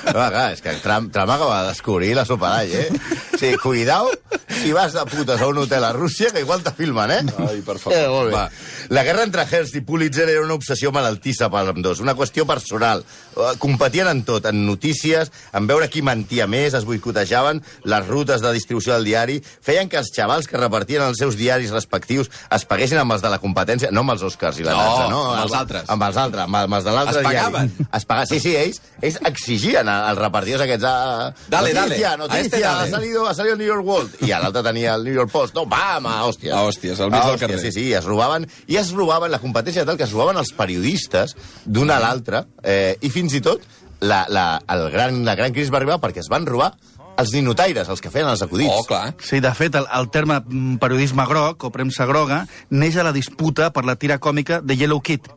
No, 0.08 0.16
clar, 0.34 0.48
és 0.56 0.64
que 0.64 0.78
Trump, 0.86 1.12
Trump 1.12 1.36
acaba 1.36 1.64
de 1.64 1.74
descobrir 1.74 2.16
la 2.16 2.24
sopa 2.30 2.56
d'all, 2.56 2.72
eh? 2.86 3.20
Sí, 3.40 3.56
cuidao 3.60 4.08
si 4.64 4.72
vas 4.72 4.94
de 4.94 5.04
putes 5.06 5.42
a 5.42 5.48
un 5.48 5.58
hotel 5.58 5.84
a 5.84 5.92
Rússia, 5.92 6.30
que 6.32 6.40
igual 6.40 6.64
te 6.64 6.72
filmen, 6.72 7.12
eh? 7.12 7.22
Ai, 7.50 7.60
per 7.62 7.76
favor. 7.80 7.98
Eh, 7.98 8.08
molt 8.08 8.30
bé. 8.30 8.36
Va. 8.38 8.46
La 8.96 9.04
guerra 9.04 9.26
entre 9.28 9.44
Hearst 9.44 9.76
i 9.76 9.82
Pulitzer 9.84 10.30
era 10.30 10.44
una 10.46 10.56
obsessió 10.56 10.93
malaltissa 10.94 11.50
per 11.52 11.66
amb 11.72 11.82
dos, 11.84 12.00
una 12.04 12.16
qüestió 12.16 12.46
personal. 12.48 13.04
Eh, 13.36 13.54
Competien 13.60 14.08
en 14.12 14.24
tot, 14.28 14.46
en 14.50 14.64
notícies, 14.68 15.32
en 15.54 15.68
veure 15.68 15.90
qui 15.90 16.02
mentia 16.06 16.48
més, 16.48 16.74
es 16.78 16.86
boicotejaven 16.86 17.62
les 17.90 18.08
rutes 18.08 18.42
de 18.44 18.52
distribució 18.54 18.94
del 18.96 19.06
diari, 19.10 19.40
feien 19.44 19.90
que 19.90 19.98
els 20.00 20.12
xavals 20.16 20.48
que 20.48 20.58
repartien 20.62 21.02
els 21.04 21.18
seus 21.20 21.38
diaris 21.40 21.72
respectius 21.74 22.30
es 22.54 22.66
paguessin 22.70 23.00
amb 23.02 23.14
els 23.18 23.22
de 23.26 23.30
la 23.34 23.40
competència, 23.42 23.92
no 23.92 24.02
amb 24.06 24.14
els 24.16 24.24
Oscars 24.30 24.60
i 24.60 24.68
la 24.68 24.74
No, 24.74 24.84
dansa, 24.84 25.10
no? 25.10 25.22
amb 25.34 25.44
els 25.44 25.54
altres. 25.60 25.90
Amb 25.90 26.04
els 26.08 26.18
altres, 26.18 26.44
amb, 26.48 26.56
amb 26.64 26.78
els 26.80 26.86
de 26.88 26.92
l'altre 26.96 27.16
Es 27.22 27.28
diari. 27.28 27.36
pagaven? 27.38 27.88
Es 28.00 28.06
pagaven. 28.06 28.28
Sí, 28.34 28.40
sí, 28.40 28.56
ells, 28.56 28.82
ells 29.02 29.20
exigien 29.34 29.90
als 29.90 30.20
repartidors 30.20 30.64
aquests... 30.68 30.86
A, 30.86 31.34
Dale, 31.50 31.74
noticia, 31.74 32.10
dale. 32.14 32.18
noticia, 32.24 32.40
A 32.40 32.46
este 32.46 32.60
dale. 32.60 32.88
ha 32.88 32.92
salido, 32.92 33.28
ha 33.28 33.34
salido 33.34 33.54
el 33.54 33.60
New 33.60 33.68
York 33.68 33.86
World. 33.86 34.16
I 34.22 34.32
l'altre 34.34 34.64
tenia 34.64 34.94
el 34.96 35.04
New 35.04 35.14
York 35.14 35.32
Post. 35.32 35.56
No, 35.56 35.66
pam, 35.70 36.06
a 36.08 36.24
hòsties. 36.28 36.54
A 36.54 36.62
hòsties, 36.68 37.00
al 37.02 37.12
mig 37.12 37.24
del 37.26 37.40
carrer. 37.40 37.60
Sí, 37.64 37.72
sí, 37.72 37.86
es 37.94 38.04
robaven, 38.06 38.48
i 38.68 38.78
es 38.78 38.92
robaven, 38.92 39.32
la 39.32 39.40
competència 39.40 39.86
tal 39.86 39.98
que 39.98 40.04
es 40.08 40.12
robaven 40.12 40.38
els 40.42 40.52
periodistes 40.54 40.83
d'un 41.66 41.92
a 41.94 42.00
l'altre, 42.04 42.46
eh, 42.64 42.98
i 43.02 43.12
fins 43.14 43.34
i 43.38 43.42
tot 43.44 43.64
la, 44.04 44.26
la, 44.30 44.46
el 44.68 44.90
gran, 44.92 45.24
la 45.26 45.36
gran 45.40 45.56
crisi 45.56 45.72
va 45.72 45.80
arribar 45.80 46.00
perquè 46.04 46.24
es 46.24 46.30
van 46.32 46.46
robar 46.50 46.74
els 47.18 47.34
ninotaires, 47.34 47.90
els 47.90 48.02
que 48.02 48.10
feien 48.12 48.28
els 48.30 48.42
acudits. 48.42 48.72
Oh, 48.74 48.84
clar. 48.88 49.14
Sí, 49.22 49.40
de 49.44 49.52
fet, 49.54 49.76
el, 49.78 49.86
el 49.94 50.10
terme 50.14 50.40
mm, 50.42 50.78
periodisme 50.82 51.26
groc 51.30 51.66
o 51.68 51.72
premsa 51.74 52.08
groga 52.10 52.44
neix 52.74 52.98
a 52.98 53.06
la 53.06 53.14
disputa 53.16 53.70
per 53.74 53.86
la 53.86 53.96
tira 54.00 54.18
còmica 54.24 54.60
de 54.62 54.78
Yellow 54.78 55.02
Kid, 55.06 55.30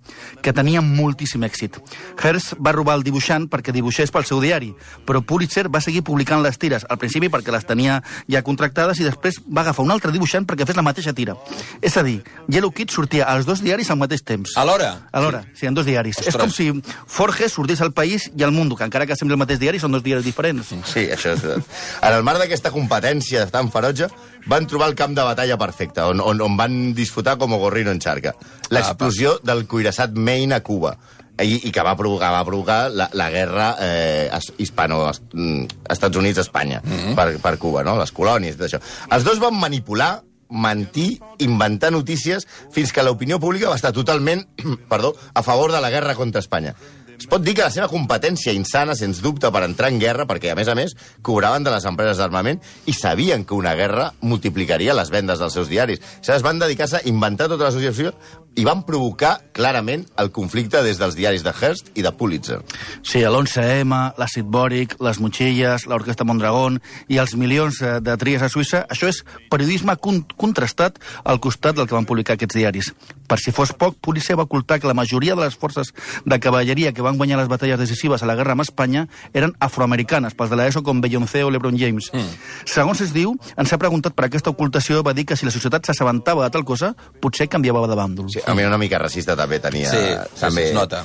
que 0.42 0.54
tenia 0.56 0.80
moltíssim 0.84 1.44
èxit. 1.46 1.78
Hearst 2.22 2.56
va 2.62 2.72
robar 2.76 2.96
el 2.98 3.04
dibuixant 3.06 3.48
perquè 3.52 3.74
dibuixés 3.76 4.12
pel 4.14 4.26
seu 4.28 4.40
diari, 4.42 4.72
però 5.06 5.22
Pulitzer 5.22 5.66
va 5.72 5.82
seguir 5.84 6.04
publicant 6.06 6.42
les 6.44 6.58
tires, 6.58 6.86
al 6.88 7.00
principi 7.02 7.30
perquè 7.32 7.52
les 7.54 7.68
tenia 7.68 8.00
ja 8.30 8.44
contractades 8.46 9.00
i 9.00 9.08
després 9.08 9.40
va 9.44 9.64
agafar 9.66 9.84
un 9.84 9.92
altre 9.94 10.14
dibuixant 10.14 10.46
perquè 10.48 10.66
fes 10.68 10.78
la 10.78 10.86
mateixa 10.86 11.14
tira. 11.16 11.36
És 11.82 11.96
a 11.96 12.04
dir, 12.06 12.22
Yellow 12.48 12.72
Kid 12.72 12.94
sortia 12.94 13.28
als 13.28 13.46
dos 13.48 13.62
diaris 13.64 13.90
al 13.90 14.00
mateix 14.00 14.24
temps. 14.24 14.56
Alhora? 14.56 15.08
Alhora, 15.12 15.44
sí, 15.54 15.66
en 15.68 15.76
dos 15.76 15.86
diaris. 15.86 16.18
Ostres. 16.22 16.34
És 16.34 16.40
com 16.40 16.52
si 16.52 16.70
Forges 17.06 17.52
sortís 17.52 17.82
al 17.84 17.92
País 17.92 18.30
i 18.36 18.44
al 18.46 18.52
Mundo, 18.52 18.76
que 18.76 18.86
encara 18.86 19.06
que 19.06 19.16
sembli 19.16 19.36
el 19.36 19.42
mateix 19.42 19.60
diari, 19.60 19.80
són 19.82 19.92
dos 19.92 20.04
diaris 20.04 20.24
diferents. 20.24 20.72
Sí, 20.86 21.06
això 21.12 21.34
és 21.34 21.44
veritat. 21.44 21.65
En 22.02 22.14
el 22.14 22.24
marc 22.26 22.42
d'aquesta 22.42 22.72
competència 22.74 23.46
tan 23.52 23.70
ferotge, 23.74 24.08
van 24.46 24.66
trobar 24.70 24.88
el 24.90 24.96
camp 24.98 25.14
de 25.16 25.24
batalla 25.26 25.58
perfecte, 25.58 26.04
on, 26.06 26.22
on, 26.22 26.40
on 26.42 26.56
van 26.58 26.94
disputar 26.94 27.36
com 27.38 27.56
gorrino 27.58 27.92
en 27.94 28.00
xarca. 28.02 28.34
L'explosió 28.70 29.38
del 29.42 29.66
cuirassat 29.66 30.14
Maine 30.16 30.58
a 30.58 30.62
Cuba. 30.66 30.96
I, 31.36 31.66
i 31.68 31.70
que 31.72 31.82
va 31.84 31.92
provocar, 31.98 32.30
va 32.32 32.46
provocar 32.48 32.78
la, 32.88 33.10
la 33.12 33.26
guerra 33.28 33.66
eh, 33.84 34.38
hispano 34.56 35.02
mm, 35.04 35.82
Estats 35.92 36.16
Units-Espanya 36.16 36.80
mm 36.80 36.94
-hmm. 36.96 37.14
per, 37.14 37.26
per 37.44 37.58
Cuba, 37.58 37.82
no? 37.84 37.98
les 37.98 38.12
colònies 38.12 38.54
i 38.54 38.56
tot 38.56 38.70
això. 38.70 38.80
Els 39.10 39.24
dos 39.24 39.38
van 39.38 39.52
manipular 39.52 40.22
mentir, 40.48 41.20
inventar 41.38 41.90
notícies, 41.92 42.46
fins 42.72 42.92
que 42.92 43.02
l'opinió 43.02 43.38
pública 43.40 43.68
va 43.68 43.78
estar 43.78 43.92
totalment 43.92 44.46
perdó, 44.92 45.14
a 45.34 45.42
favor 45.42 45.72
de 45.72 45.80
la 45.80 45.90
guerra 45.90 46.14
contra 46.14 46.40
Espanya. 46.40 46.74
Es 47.16 47.28
pot 47.30 47.40
dir 47.44 47.54
que 47.56 47.64
la 47.64 47.72
seva 47.72 47.88
competència 47.88 48.52
insana, 48.52 48.96
sens 48.98 49.22
dubte, 49.24 49.48
per 49.52 49.64
entrar 49.64 49.88
en 49.92 50.00
guerra, 50.02 50.26
perquè, 50.28 50.52
a 50.52 50.58
més 50.58 50.68
a 50.68 50.74
més, 50.76 50.92
cobraven 51.24 51.64
de 51.64 51.72
les 51.72 51.86
empreses 51.88 52.20
d'armament 52.20 52.60
i 52.86 52.94
sabien 52.96 53.44
que 53.44 53.56
una 53.56 53.74
guerra 53.78 54.10
multiplicaria 54.20 54.96
les 54.96 55.12
vendes 55.14 55.40
dels 55.40 55.56
seus 55.56 55.70
diaris. 55.72 56.02
Llavors 56.26 56.44
van 56.44 56.60
dedicar-se 56.60 57.00
a 57.00 57.06
inventar 57.08 57.48
totes 57.48 57.64
les 57.64 57.74
associacions 57.74 58.44
i 58.56 58.64
van 58.64 58.82
provocar 58.88 59.36
clarament 59.56 60.06
el 60.20 60.30
conflicte 60.32 60.80
des 60.84 60.98
dels 61.00 61.16
diaris 61.16 61.44
de 61.44 61.52
Hearst 61.52 61.90
i 61.94 62.04
de 62.04 62.12
Pulitzer. 62.16 62.58
Sí, 63.04 63.20
l'11M, 63.20 63.92
l'àcid 64.16 64.48
bòric, 64.48 64.96
les 65.04 65.20
motxilles, 65.20 65.86
l'orquestra 65.88 66.26
Mondragón 66.28 66.80
i 67.12 67.20
els 67.20 67.36
milions 67.36 67.82
eh, 67.82 67.98
de 68.00 68.16
tries 68.20 68.42
a 68.42 68.48
Suïssa, 68.52 68.84
això 68.88 69.10
és 69.12 69.22
periodisme 69.52 69.96
con 70.00 70.22
contrastat 70.36 70.98
al 71.24 71.40
costat 71.44 71.76
del 71.76 71.88
que 71.88 71.96
van 71.96 72.08
publicar 72.08 72.36
aquests 72.36 72.56
diaris. 72.56 72.92
Per 73.26 73.38
si 73.42 73.52
fos 73.52 73.74
poc, 73.76 73.98
Pulitzer 74.00 74.38
va 74.38 74.46
ocultar 74.46 74.80
que 74.80 74.88
la 74.88 74.96
majoria 74.96 75.36
de 75.36 75.44
les 75.44 75.56
forces 75.56 75.92
de 76.24 76.40
cavalleria 76.40 76.94
que 76.96 77.04
van 77.04 77.18
guanyar 77.20 77.40
les 77.40 77.50
batalles 77.52 77.78
decisives 77.78 78.22
a 78.22 78.30
la 78.30 78.36
guerra 78.38 78.56
amb 78.56 78.64
Espanya 78.64 79.06
eren 79.34 79.52
afroamericanes, 79.60 80.36
pels 80.38 80.52
de 80.52 80.60
l'ESO 80.60 80.82
com 80.86 81.00
Beyoncé 81.04 81.44
o 81.44 81.50
LeBron 81.50 81.76
James. 81.76 82.08
Mm. 82.14 82.40
Segons 82.64 83.02
es 83.04 83.12
diu, 83.12 83.34
ens 83.56 83.72
ha 83.72 83.80
preguntat 83.82 84.16
per 84.16 84.30
aquesta 84.30 84.54
ocultació, 84.54 85.02
va 85.04 85.14
dir 85.16 85.26
que 85.28 85.36
si 85.36 85.48
la 85.48 85.52
societat 85.54 85.90
s'assabentava 85.90 86.46
de 86.46 86.54
tal 86.54 86.64
cosa, 86.64 86.94
potser 87.20 87.50
canviava 87.52 87.84
de 87.90 87.98
bàndol. 87.98 88.30
Sí, 88.32 88.45
a 88.46 88.54
mi 88.54 88.64
una 88.64 88.78
mica 88.78 88.98
racista 89.02 89.36
també 89.36 89.58
tenia... 89.60 89.90
Sí, 89.90 90.02
sí, 90.02 90.40
també... 90.40 90.62
sí, 90.62 90.68
es 90.70 90.76
nota. 90.76 91.04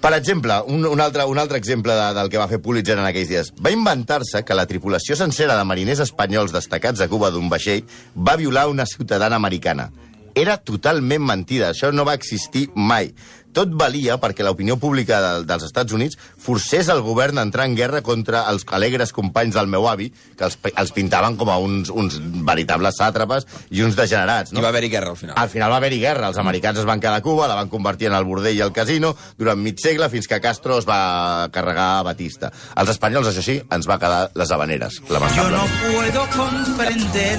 Per 0.00 0.14
exemple, 0.16 0.54
un, 0.72 0.86
un, 0.88 1.00
altre, 1.00 1.26
un 1.28 1.38
altre 1.38 1.58
exemple 1.60 1.92
de, 1.92 2.04
del 2.16 2.30
que 2.32 2.38
va 2.40 2.46
fer 2.48 2.60
Pulitzer 2.64 2.96
en 2.96 3.04
aquells 3.04 3.28
dies. 3.28 3.50
Va 3.60 3.72
inventar-se 3.74 4.40
que 4.48 4.56
la 4.56 4.64
tripulació 4.68 5.16
sencera 5.16 5.58
de 5.58 5.66
mariners 5.68 6.00
espanyols 6.06 6.54
destacats 6.56 7.02
a 7.04 7.08
Cuba 7.08 7.28
d'un 7.34 7.50
vaixell 7.52 7.84
va 8.16 8.38
violar 8.40 8.68
una 8.72 8.88
ciutadana 8.88 9.36
americana. 9.36 9.90
Era 10.32 10.56
totalment 10.56 11.26
mentida, 11.26 11.74
això 11.74 11.90
no 11.92 12.06
va 12.08 12.16
existir 12.16 12.68
mai. 12.76 13.10
Tot 13.52 13.72
valia 13.74 14.16
perquè 14.22 14.44
l'opinió 14.46 14.76
pública 14.78 15.18
de, 15.20 15.30
dels 15.48 15.64
Estats 15.66 15.92
Units 15.96 16.16
forcés 16.40 16.88
el 16.92 17.00
govern 17.02 17.38
a 17.38 17.42
entrar 17.42 17.66
en 17.66 17.74
guerra 17.74 18.00
contra 18.06 18.44
els 18.50 18.64
alegres 18.70 19.12
companys 19.12 19.54
del 19.58 19.66
meu 19.66 19.88
avi, 19.90 20.10
que 20.38 20.44
els, 20.46 20.58
els 20.70 20.92
pintaven 20.94 21.36
com 21.40 21.50
a 21.50 21.56
uns, 21.58 21.90
uns 21.90 22.20
veritables 22.46 22.96
sàtrapes 23.00 23.46
i 23.70 23.82
uns 23.82 23.96
degenerats. 23.98 24.52
I 24.52 24.54
No? 24.54 24.62
va 24.62 24.68
haver-hi 24.70 24.88
guerra 24.92 25.10
al 25.10 25.16
final. 25.16 25.34
Al 25.36 25.48
final 25.50 25.72
va 25.72 25.76
haver-hi 25.80 25.98
guerra. 26.00 26.28
Els 26.30 26.38
americans 26.38 26.78
es 26.78 26.86
van 26.86 27.00
quedar 27.00 27.16
a 27.18 27.22
Cuba, 27.26 27.48
la 27.50 27.56
van 27.58 27.68
convertir 27.68 28.06
en 28.08 28.14
el 28.14 28.24
bordell 28.24 28.56
i 28.56 28.62
el 28.62 28.72
casino 28.72 29.14
durant 29.38 29.58
mig 29.58 29.78
segle 29.82 30.08
fins 30.10 30.28
que 30.30 30.40
Castro 30.40 30.78
es 30.78 30.86
va 30.88 31.48
carregar 31.52 31.88
a 31.98 32.02
Batista. 32.06 32.52
Els 32.76 32.90
espanyols, 32.94 33.28
això 33.32 33.42
sí, 33.42 33.58
ens 33.70 33.88
va 33.90 33.98
quedar 33.98 34.30
les 34.34 34.50
habaneres, 34.54 35.00
Yo 35.00 35.18
no 35.18 35.20
lamentablement. 35.20 35.78
puedo 35.96 36.26
comprender 36.36 37.38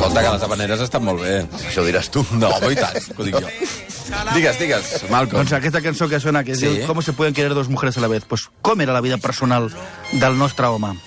Escolta, 0.00 0.22
que 0.22 0.30
les 0.32 0.42
habaneres 0.42 0.80
estan 0.80 1.04
molt 1.04 1.20
bé. 1.20 1.42
Això 1.68 1.82
ho 1.82 1.88
diràs 1.88 2.08
tu. 2.10 2.24
No, 2.40 2.48
i 2.70 2.76
tant, 2.78 2.96
que 3.12 3.20
ho 3.20 3.24
dic 3.28 3.36
jo. 3.36 3.48
Digues, 4.34 4.58
digues, 4.58 5.04
Malcolm. 5.10 5.40
Doncs 5.42 5.52
aquesta 5.56 5.80
cançó 5.82 6.08
que 6.08 6.20
sona, 6.20 6.42
que 6.44 6.52
es 6.52 6.60
Sí. 6.60 6.66
diu 6.68 6.86
Com 6.86 7.00
se 7.02 7.12
pueden 7.12 7.34
querer 7.34 7.54
dos 7.54 7.68
mujeres 7.68 7.96
a 7.98 8.00
la 8.00 8.08
vez? 8.08 8.24
Pues, 8.24 8.48
com 8.62 8.80
era 8.80 8.92
la 8.92 9.00
vida 9.00 9.18
personal 9.18 9.70
del 10.12 10.38
nostre 10.38 10.66
home? 10.66 10.98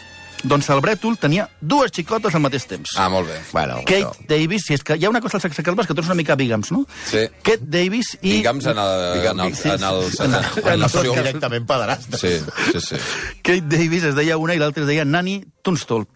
Doncs 0.44 0.68
el 0.70 0.82
Brètol 0.82 1.16
tenia 1.18 1.46
dues 1.62 1.90
xicotes 1.96 2.36
al 2.36 2.42
mateix 2.42 2.66
temps. 2.68 2.90
Ah, 2.98 3.08
molt 3.08 3.30
bé. 3.30 3.38
Bueno, 3.54 3.76
Kate 3.86 4.04
això. 4.04 4.26
Davis, 4.28 4.66
si 4.68 4.74
és 4.74 4.84
que 4.84 4.98
hi 4.98 5.06
ha 5.06 5.10
una 5.10 5.22
cosa 5.22 5.38
als 5.38 5.44
sexacalbes 5.44 5.88
que 5.88 5.94
tu 5.94 6.02
ets 6.02 6.10
una 6.10 6.16
mica 6.20 6.36
bigams, 6.36 6.70
no? 6.74 6.86
Sí. 7.10 7.30
Kate 7.42 7.62
Davis 7.64 8.18
i... 8.22 8.42
Digue'ms 8.42 8.66
en 8.66 8.78
el... 8.78 9.26
En 9.30 9.40
el, 9.40 9.56
Sí, 9.56 9.70
en 9.70 9.84
el, 9.84 10.12
sí. 10.12 10.18
en 10.24 10.34
el, 10.34 10.44
en 10.44 10.74
el, 10.74 10.82
Tots 10.82 10.96
en 10.96 11.06
el 11.06 11.16
directament 11.24 11.66
pederastes. 11.66 12.20
Sí, 12.20 12.40
sí, 12.74 12.82
sí. 12.82 12.96
Kate 13.42 13.62
Davis 13.72 14.04
es 14.04 14.16
deia 14.16 14.36
una 14.38 14.54
i 14.54 14.60
l'altra 14.60 14.84
es 14.84 14.88
deia 14.88 15.06
Nanny 15.06 15.46
Tunstall. 15.64 16.08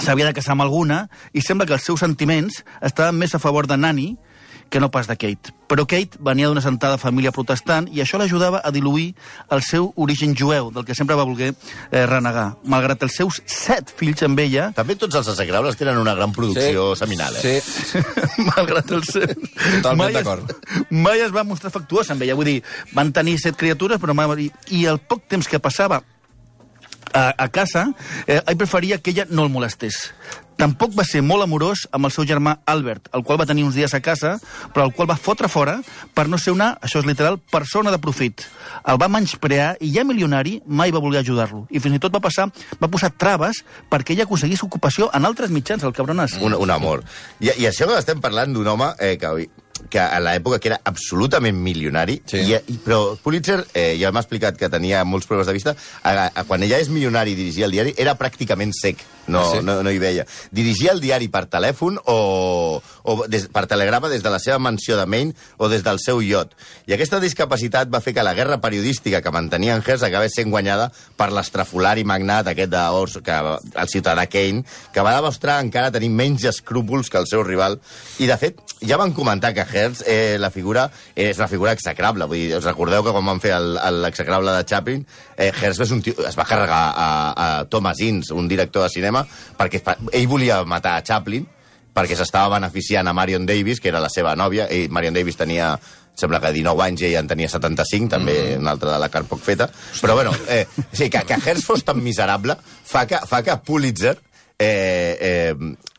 S'havia 0.00 0.24
de 0.24 0.32
casar 0.32 0.52
amb 0.56 0.62
alguna 0.64 1.10
i 1.36 1.42
sembla 1.44 1.66
que 1.68 1.74
els 1.76 1.84
seus 1.84 2.00
sentiments 2.00 2.64
estaven 2.80 3.18
més 3.20 3.34
a 3.34 3.38
favor 3.38 3.66
de 3.68 3.76
Nanny 3.76 4.16
que 4.72 4.80
no 4.80 4.90
pas 4.90 5.06
de 5.06 5.18
Kate. 5.20 5.52
Però 5.68 5.84
Kate 5.84 6.16
venia 6.24 6.48
d'una 6.48 6.62
sentada 6.64 6.96
família 6.96 7.30
protestant 7.36 7.90
i 7.92 8.00
això 8.00 8.16
l'ajudava 8.16 8.62
a 8.64 8.72
diluir 8.72 9.10
el 9.52 9.60
seu 9.62 9.90
origen 10.00 10.32
jueu, 10.34 10.70
del 10.72 10.86
que 10.88 10.96
sempre 10.96 11.16
va 11.18 11.26
voler 11.28 11.50
eh, 11.52 12.06
renegar. 12.08 12.46
Malgrat 12.64 13.04
els 13.04 13.18
seus 13.20 13.42
set 13.44 13.92
fills 13.98 14.24
amb 14.24 14.40
ella, 14.40 14.70
També 14.72 14.96
tots 14.96 15.20
els 15.20 15.28
assegrables 15.28 15.76
tenen 15.76 16.00
una 16.00 16.16
gran 16.16 16.32
producció 16.32 16.94
seminal, 16.96 17.36
eh? 17.42 17.60
Sí. 17.60 18.00
malgrat 18.48 18.96
el 18.96 19.04
seu... 19.04 19.28
Totalment 19.28 20.06
mai 20.06 20.16
d'acord. 20.16 20.56
Mai 20.88 21.20
es 21.20 21.36
va 21.36 21.44
mostrar 21.44 21.68
afectuosa 21.68 22.16
amb 22.16 22.24
ella. 22.24 22.38
Vull 22.38 22.48
dir, 22.54 22.58
van 22.96 23.12
tenir 23.12 23.36
set 23.44 23.60
criatures, 23.60 24.00
però 24.00 24.16
mai... 24.16 24.48
I 24.72 24.86
el 24.88 25.02
poc 25.04 25.28
temps 25.28 25.52
que 25.52 25.60
passava 25.60 26.00
a, 27.12 27.34
a 27.36 27.48
casa, 27.52 27.90
eh, 28.26 28.40
ell 28.40 28.56
preferia 28.56 28.98
que 28.98 29.12
ella 29.12 29.26
no 29.28 29.44
el 29.44 29.52
molestés. 29.52 30.14
Tampoc 30.60 30.92
va 30.94 31.04
ser 31.08 31.22
molt 31.26 31.42
amorós 31.42 31.86
amb 31.90 32.06
el 32.06 32.12
seu 32.14 32.26
germà 32.28 32.58
Albert, 32.70 33.08
el 33.16 33.24
qual 33.26 33.40
va 33.40 33.46
tenir 33.48 33.64
uns 33.66 33.74
dies 33.74 33.94
a 33.94 34.00
casa, 34.04 34.36
però 34.74 34.84
el 34.86 34.92
qual 34.94 35.08
va 35.10 35.16
fotre 35.16 35.48
fora 35.50 35.78
per 36.14 36.28
no 36.28 36.38
ser 36.38 36.52
una, 36.54 36.76
això 36.82 37.00
és 37.00 37.08
literal, 37.08 37.38
persona 37.50 37.90
de 37.90 37.98
profit. 37.98 38.44
El 38.86 39.00
va 39.00 39.08
menysprear 39.10 39.72
i 39.80 39.90
ja 39.94 40.04
milionari 40.04 40.60
mai 40.66 40.92
va 40.94 41.02
voler 41.02 41.22
ajudar-lo. 41.24 41.64
I 41.70 41.80
fins 41.82 41.96
i 41.98 42.02
tot 42.02 42.14
va 42.14 42.20
passar, 42.22 42.48
va 42.78 42.90
posar 42.92 43.10
traves 43.16 43.64
perquè 43.90 44.14
ella 44.14 44.28
aconseguís 44.28 44.62
ocupació 44.62 45.10
en 45.14 45.26
altres 45.26 45.50
mitjans, 45.50 45.82
el 45.82 45.96
cabronàs. 45.96 46.38
Un, 46.40 46.54
un 46.54 46.70
amor. 46.70 47.02
I, 47.40 47.50
I 47.56 47.66
això 47.72 47.88
que 47.90 47.98
estem 47.98 48.20
parlant 48.22 48.54
d'un 48.54 48.68
home 48.68 48.92
eh, 49.00 49.16
que, 49.18 49.48
que 49.90 50.00
a 50.00 50.20
l'època 50.22 50.60
que 50.62 50.70
era 50.70 50.80
absolutament 50.84 51.56
milionari, 51.58 52.20
Sí. 52.26 52.38
i, 52.46 52.54
i, 52.54 52.76
però 52.84 53.16
Pulitzer 53.22 53.64
eh, 53.74 53.96
ja 54.00 54.12
m'ha 54.12 54.22
explicat 54.22 54.56
que 54.60 54.68
tenia 54.70 55.02
molts 55.04 55.26
problemes 55.26 55.48
de 55.48 55.56
vista, 55.56 55.74
a, 56.02 56.28
a, 56.28 56.44
quan 56.46 56.62
ella 56.62 56.78
és 56.78 56.88
milionari 56.92 57.34
i 57.34 57.38
dirigia 57.40 57.66
el 57.66 57.74
diari, 57.74 57.94
era 57.98 58.14
pràcticament 58.18 58.72
sec, 58.76 59.02
no, 59.26 59.40
Ah, 59.42 59.50
sí? 59.52 59.60
no, 59.62 59.82
no 59.82 59.90
hi 59.90 59.98
veia. 60.02 60.24
Dirigia 60.50 60.92
el 60.92 61.00
diari 61.00 61.28
per 61.28 61.44
telèfon 61.46 61.98
o, 62.10 62.80
o 63.02 63.16
des, 63.28 63.46
per 63.52 63.66
telegrama 63.70 64.08
des 64.10 64.22
de 64.22 64.30
la 64.30 64.38
seva 64.42 64.58
mansió 64.58 64.96
de 64.98 65.06
Maine 65.06 65.34
o 65.58 65.68
des 65.68 65.84
del 65.84 66.00
seu 66.02 66.22
iot. 66.22 66.54
I 66.86 66.94
aquesta 66.96 67.20
discapacitat 67.22 67.90
va 67.92 68.00
fer 68.02 68.14
que 68.16 68.24
la 68.26 68.34
guerra 68.34 68.60
periodística 68.60 69.20
que 69.22 69.30
mantenia 69.34 69.76
en 69.76 69.82
Hearst 69.86 70.04
acabés 70.08 70.34
sent 70.34 70.50
guanyada 70.50 70.90
per 71.16 71.30
l'estrafolari 71.32 72.04
magnat 72.08 72.48
aquest 72.50 72.72
d'Ors, 72.72 73.18
que 73.22 73.36
el 73.36 73.88
ciutadà 73.92 74.26
Kane, 74.26 74.64
que 74.92 75.04
va 75.04 75.14
demostrar 75.18 75.60
encara 75.62 75.92
tenir 75.94 76.10
menys 76.10 76.44
escrúpols 76.50 77.10
que 77.10 77.18
el 77.20 77.26
seu 77.30 77.44
rival. 77.44 77.78
I, 78.18 78.26
de 78.26 78.36
fet, 78.40 78.58
ja 78.82 78.96
van 78.98 79.12
comentar 79.14 79.52
que 79.54 79.62
Hearst, 79.62 80.02
eh, 80.06 80.36
la 80.40 80.50
figura, 80.50 80.88
és 81.14 81.38
una 81.38 81.48
figura 81.52 81.72
execrable. 81.76 82.26
Vull 82.26 82.40
dir, 82.48 82.56
us 82.58 82.64
recordeu 82.66 83.04
que 83.04 83.12
quan 83.14 83.26
van 83.28 83.40
fer 83.42 83.54
l'execrable 83.60 84.56
de 84.56 84.64
Chaplin, 84.66 85.06
eh, 85.36 85.52
Hearst 85.52 85.84
és 85.84 85.92
un 85.94 86.00
tio, 86.02 86.14
es 86.26 86.36
va 86.38 86.46
carregar 86.48 86.82
a, 86.96 87.08
a 87.36 87.64
Thomas 87.70 88.00
Innes, 88.00 88.30
un 88.32 88.48
director 88.48 88.82
de 88.86 88.90
cinema, 88.90 89.11
perquè 89.58 89.80
fa- 89.84 89.98
ell 90.12 90.28
volia 90.30 90.62
matar 90.64 90.96
a 90.98 91.04
Chaplin, 91.06 91.44
perquè 91.92 92.16
s'estava 92.16 92.54
beneficiant 92.56 93.08
a 93.08 93.12
Marion 93.12 93.44
Davis, 93.46 93.80
que 93.80 93.90
era 93.92 94.00
la 94.00 94.08
seva 94.12 94.34
nòvia, 94.38 94.68
i 94.72 94.88
Marion 94.88 95.14
Davis 95.14 95.36
tenia 95.36 95.74
sembla 96.14 96.40
que 96.40 96.50
19 96.52 96.82
anys 96.84 97.00
i 97.02 97.06
ella 97.08 97.22
en 97.22 97.28
tenia 97.30 97.48
75, 97.48 98.10
també 98.12 98.34
mm. 98.56 98.60
una 98.60 98.74
altra 98.74 98.90
de 98.92 98.98
la 99.00 99.08
carn 99.08 99.28
poc 99.30 99.40
feta. 99.40 99.68
Però 100.00 100.14
bueno, 100.18 100.32
eh, 100.48 100.66
sí, 100.92 101.08
que, 101.08 101.22
que 101.24 101.38
Hearst 101.40 101.64
fos 101.64 101.84
tan 101.88 102.02
miserable 102.04 102.56
fa 102.60 103.06
que, 103.08 103.20
fa 103.28 103.40
que 103.42 103.56
Pulitzer 103.64 104.18
eh, 104.58 105.16
eh, 105.20 105.54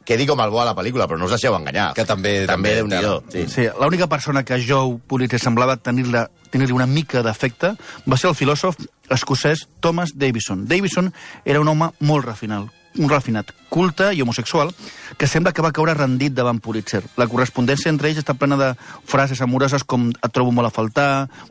quedi 0.05 0.27
com 0.27 0.39
el 0.43 0.51
bo 0.53 0.61
a 0.61 0.67
la 0.67 0.75
pel·lícula, 0.77 1.07
però 1.09 1.17
no 1.17 1.25
us 1.25 1.33
deixeu 1.33 1.55
enganyar. 1.57 1.93
Que 1.97 2.05
també- 2.05 2.45
també, 2.45 2.75
també 2.75 2.75
déu 2.75 2.87
nhi 2.91 3.01
sí. 3.33 3.47
Sí, 3.55 3.67
l'única 3.81 4.07
persona 4.11 4.43
que 4.45 4.61
Joe 4.61 4.99
Pulitzer 5.07 5.39
semblava 5.41 5.77
tenir-li 5.77 6.25
tenir 6.53 6.69
una 6.71 6.85
mica 6.85 7.23
d'efecte 7.25 7.73
va 8.05 8.17
ser 8.17 8.29
el 8.29 8.37
filòsof 8.37 8.77
escocès 9.09 9.65
Thomas 9.81 10.13
Davison. 10.13 10.67
Davison 10.67 11.09
era 11.43 11.59
un 11.61 11.67
home 11.67 11.89
molt 12.05 12.27
refinat, 12.29 12.69
un 12.99 13.09
refinat, 13.09 13.49
culte 13.73 14.11
i 14.13 14.21
homosexual, 14.21 14.69
que 15.17 15.25
sembla 15.25 15.51
que 15.51 15.63
va 15.65 15.71
caure 15.73 15.95
rendit 15.97 16.33
davant 16.33 16.59
Pulitzer. 16.61 17.01
La 17.17 17.25
correspondència 17.27 17.89
entre 17.89 18.09
ells 18.11 18.19
està 18.21 18.35
plena 18.37 18.57
de 18.59 18.67
frases 19.09 19.41
amoroses 19.41 19.83
com 19.83 20.11
et 20.13 20.31
trobo 20.33 20.51
molt 20.53 20.69
a 20.69 20.73
faltar, 20.73 21.07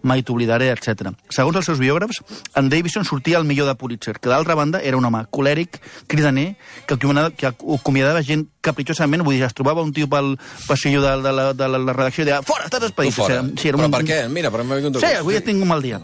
mai 0.07 0.23
t'oblidaré, 0.23 0.71
etc. 0.71 1.11
Segons 1.35 1.57
els 1.59 1.67
seus 1.67 1.81
biògrafs, 1.83 2.23
en 2.55 2.69
Davison 2.71 3.05
sortia 3.05 3.39
el 3.39 3.45
millor 3.49 3.67
de 3.67 3.75
Pulitzer, 3.75 4.21
que 4.21 4.31
d'altra 4.31 4.55
banda 4.55 4.81
era 4.83 4.97
un 4.97 5.05
home 5.05 5.25
colèric, 5.31 5.81
cridaner, 6.07 6.57
que 6.87 6.95
acomiadava, 6.95 7.31
que 7.35 7.47
acomiadava 7.51 8.23
gent 8.23 8.47
capritxosament, 8.63 9.25
vull 9.27 9.35
dir, 9.41 9.45
es 9.49 9.55
trobava 9.59 9.83
un 9.83 9.93
tio 9.93 10.07
pel 10.09 10.37
passillo 10.69 11.03
de, 11.03 11.17
de, 11.27 11.33
la, 11.35 11.53
de 11.59 11.69
la, 11.69 11.83
redacció 11.93 12.23
i 12.23 12.31
deia, 12.31 12.43
fora, 12.47 12.69
estàs 12.71 12.87
despedit. 12.87 13.15
fora. 13.19 13.41
O 13.41 13.47
sigui, 13.49 13.59
sí, 13.61 13.69
era 13.73 13.79
Però 13.83 13.91
un- 13.91 13.99
per 13.99 14.05
què? 14.07 14.29
Mira, 14.31 14.51
però 14.55 14.63
m'he 14.63 14.79
vingut 14.79 14.97
un 14.97 15.03
Sí, 15.03 15.15
avui 15.19 15.35
he 15.35 15.41
tingut 15.43 15.63
un 15.67 15.69
mal 15.75 15.83
dia. 15.83 15.99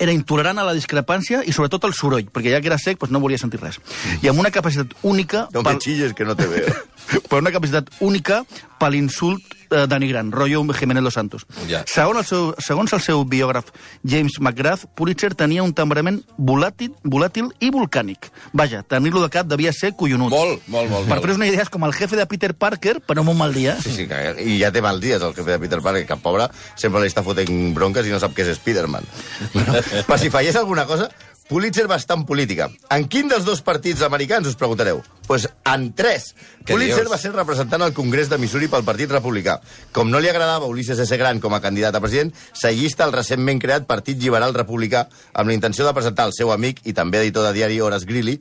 Era 0.00 0.14
intolerant 0.16 0.58
a 0.58 0.64
la 0.64 0.72
discrepància 0.72 1.42
i 1.44 1.52
sobretot 1.52 1.84
al 1.84 1.92
soroll, 1.96 2.30
perquè 2.32 2.54
ja 2.54 2.62
que 2.64 2.70
era 2.72 2.80
sec 2.80 2.98
doncs 3.02 3.12
no 3.12 3.20
volia 3.20 3.40
sentir 3.40 3.60
res. 3.60 3.76
I 4.24 4.30
amb 4.32 4.40
una 4.40 4.50
capacitat 4.54 4.94
única... 5.04 5.46
No 5.52 5.62
me 5.66 5.76
chilles 5.78 6.14
que 6.16 6.24
no 6.24 6.36
te 6.38 6.48
veo. 6.48 6.72
per 7.28 7.40
una 7.42 7.52
capacitat 7.52 7.90
única 8.00 8.42
per 8.80 8.90
l'insult 8.94 9.59
eh, 9.70 9.86
denigrant, 9.88 10.32
rotllo 10.32 10.64
Jiménez 10.74 11.02
Los 11.02 11.14
Santos. 11.14 11.46
Ja. 11.68 11.84
Segons, 11.86 12.18
el 12.18 12.26
seu, 12.26 12.50
segons 12.58 12.92
el 12.92 13.00
seu 13.00 13.24
biògraf 13.24 13.70
James 14.04 14.38
McGrath, 14.40 14.86
Pulitzer 14.94 15.34
tenia 15.34 15.62
un 15.62 15.74
temperament 15.74 16.20
volàtil, 16.36 16.92
volàtil 17.04 17.50
i 17.60 17.70
volcànic. 17.74 18.30
Vaja, 18.52 18.82
tenir-lo 18.82 19.22
de 19.24 19.30
cap 19.32 19.48
devia 19.50 19.72
ser 19.72 19.92
collonut. 19.96 20.32
Molt, 20.34 20.66
molt, 20.68 20.90
molt. 20.90 21.08
Per 21.10 21.20
fer 21.24 21.36
una 21.36 21.48
idea, 21.50 21.64
és 21.66 21.72
com 21.72 21.84
el 21.86 21.94
jefe 21.96 22.18
de 22.18 22.26
Peter 22.30 22.52
Parker, 22.54 22.98
però 23.06 23.24
amb 23.24 23.34
un 23.34 23.40
mal 23.40 23.54
dia. 23.54 23.76
Sí, 23.82 23.94
sí, 23.96 24.06
que, 24.10 24.20
i 24.42 24.58
ja 24.60 24.72
té 24.74 24.82
mal 24.84 25.00
dies 25.02 25.22
el 25.22 25.34
jefe 25.34 25.54
de 25.54 25.58
Peter 25.62 25.80
Parker, 25.84 26.06
que 26.08 26.20
pobre 26.20 26.50
sempre 26.74 27.02
li 27.02 27.10
està 27.10 27.24
fotent 27.26 27.74
bronques 27.76 28.06
i 28.06 28.14
no 28.14 28.20
sap 28.22 28.36
què 28.36 28.46
és 28.46 28.56
Spiderman. 28.60 29.06
Bueno, 29.54 29.80
per 30.06 30.18
si 30.20 30.30
fallés 30.30 30.56
alguna 30.56 30.86
cosa, 30.86 31.10
Pulitzer 31.50 31.88
va 31.90 31.96
estar 31.98 32.14
en 32.14 32.22
política. 32.22 32.68
En 32.94 33.08
quin 33.10 33.26
dels 33.26 33.42
dos 33.42 33.58
partits 33.66 34.04
americans, 34.06 34.46
us 34.46 34.54
preguntareu? 34.54 35.00
Doncs 35.02 35.26
pues 35.30 35.46
en 35.66 35.88
tres. 35.98 36.28
Què 36.62 36.76
Pulitzer 36.76 37.02
dius? 37.02 37.10
va 37.10 37.18
ser 37.18 37.32
representant 37.34 37.82
al 37.82 37.94
Congrés 37.94 38.30
de 38.30 38.38
Missouri 38.38 38.68
pel 38.70 38.86
Partit 38.86 39.10
Republicà. 39.10 39.56
Com 39.94 40.10
no 40.10 40.20
li 40.22 40.30
agradava 40.30 40.66
a 40.66 40.70
Ulisses 40.70 41.02
S. 41.02 41.18
Grant 41.18 41.42
com 41.42 41.54
a 41.54 41.60
candidat 41.62 41.94
a 41.94 42.02
president, 42.02 42.30
s'allista 42.54 43.02
al 43.06 43.14
recentment 43.14 43.58
creat 43.62 43.86
Partit 43.90 44.22
Liberal 44.22 44.54
Republicà 44.54 45.08
amb 45.34 45.50
la 45.50 45.56
intenció 45.58 45.86
de 45.86 45.94
presentar 45.94 46.28
el 46.30 46.34
seu 46.38 46.54
amic 46.54 46.84
i 46.86 46.94
també 46.94 47.18
editor 47.18 47.46
de 47.48 47.54
diari 47.58 47.80
Horace 47.82 48.06
Greeley 48.06 48.38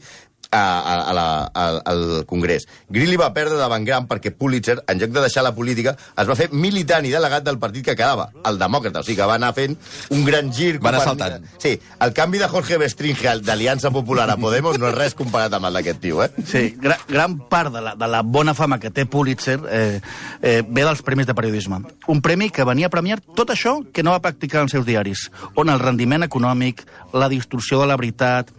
a, 0.51 0.59
a, 0.59 0.93
a 1.09 1.13
la, 1.13 1.25
a, 1.53 1.65
al 1.85 2.25
Congrés. 2.25 2.67
Greeley 2.89 3.17
va 3.17 3.31
perdre 3.33 3.57
davant 3.59 3.85
Grant 3.85 4.07
perquè 4.09 4.31
Pulitzer, 4.35 4.79
en 4.87 4.99
lloc 4.99 5.11
de 5.13 5.21
deixar 5.21 5.43
la 5.45 5.53
política, 5.55 5.95
es 6.17 6.29
va 6.29 6.35
fer 6.35 6.49
militant 6.51 7.05
i 7.05 7.11
delegat 7.13 7.43
del 7.45 7.59
partit 7.61 7.85
que 7.85 7.95
quedava, 7.95 8.29
el 8.45 8.57
demòcrata. 8.61 9.01
O 9.01 9.03
sigui 9.05 9.17
que 9.19 9.27
va 9.29 9.35
anar 9.37 9.53
fent 9.57 9.75
un 10.15 10.25
gran 10.25 10.51
gir. 10.53 10.79
Va 10.81 10.89
anar 10.89 11.03
compar- 11.05 11.29
saltant. 11.29 11.45
Sí, 11.61 11.75
el 12.01 12.13
canvi 12.17 12.41
de 12.41 12.47
Jorge 12.49 12.77
Bestringe 12.81 13.37
d'Aliança 13.45 13.91
Popular 13.93 14.29
a 14.29 14.37
Podemos 14.37 14.79
no 14.79 14.87
és 14.89 14.95
res 14.97 15.13
comparat 15.17 15.53
amb 15.53 15.69
el 15.69 15.77
d'aquest 15.79 16.01
tio, 16.01 16.23
eh? 16.23 16.29
Sí, 16.45 16.75
gran, 16.81 16.97
gran 17.07 17.37
part 17.49 17.73
de 17.73 17.81
la, 17.81 17.95
de 17.95 18.07
la 18.07 18.21
bona 18.23 18.53
fama 18.57 18.79
que 18.79 18.89
té 18.91 19.05
Pulitzer 19.05 19.59
eh, 19.69 20.01
eh, 20.41 20.63
ve 20.67 20.83
dels 20.85 21.01
premis 21.05 21.27
de 21.27 21.35
periodisme. 21.37 21.81
Un 22.07 22.21
premi 22.25 22.49
que 22.49 22.63
venia 22.65 22.87
a 22.87 22.93
premiar 22.93 23.19
tot 23.35 23.51
això 23.53 23.79
que 23.93 24.03
no 24.03 24.11
va 24.15 24.21
practicar 24.23 24.61
en 24.63 24.69
els 24.69 24.71
seus 24.77 24.85
diaris, 24.87 25.27
on 25.55 25.69
el 25.69 25.79
rendiment 25.79 26.23
econòmic, 26.25 26.85
la 27.13 27.29
distorsió 27.29 27.79
de 27.81 27.87
la 27.91 27.97
veritat, 27.99 28.49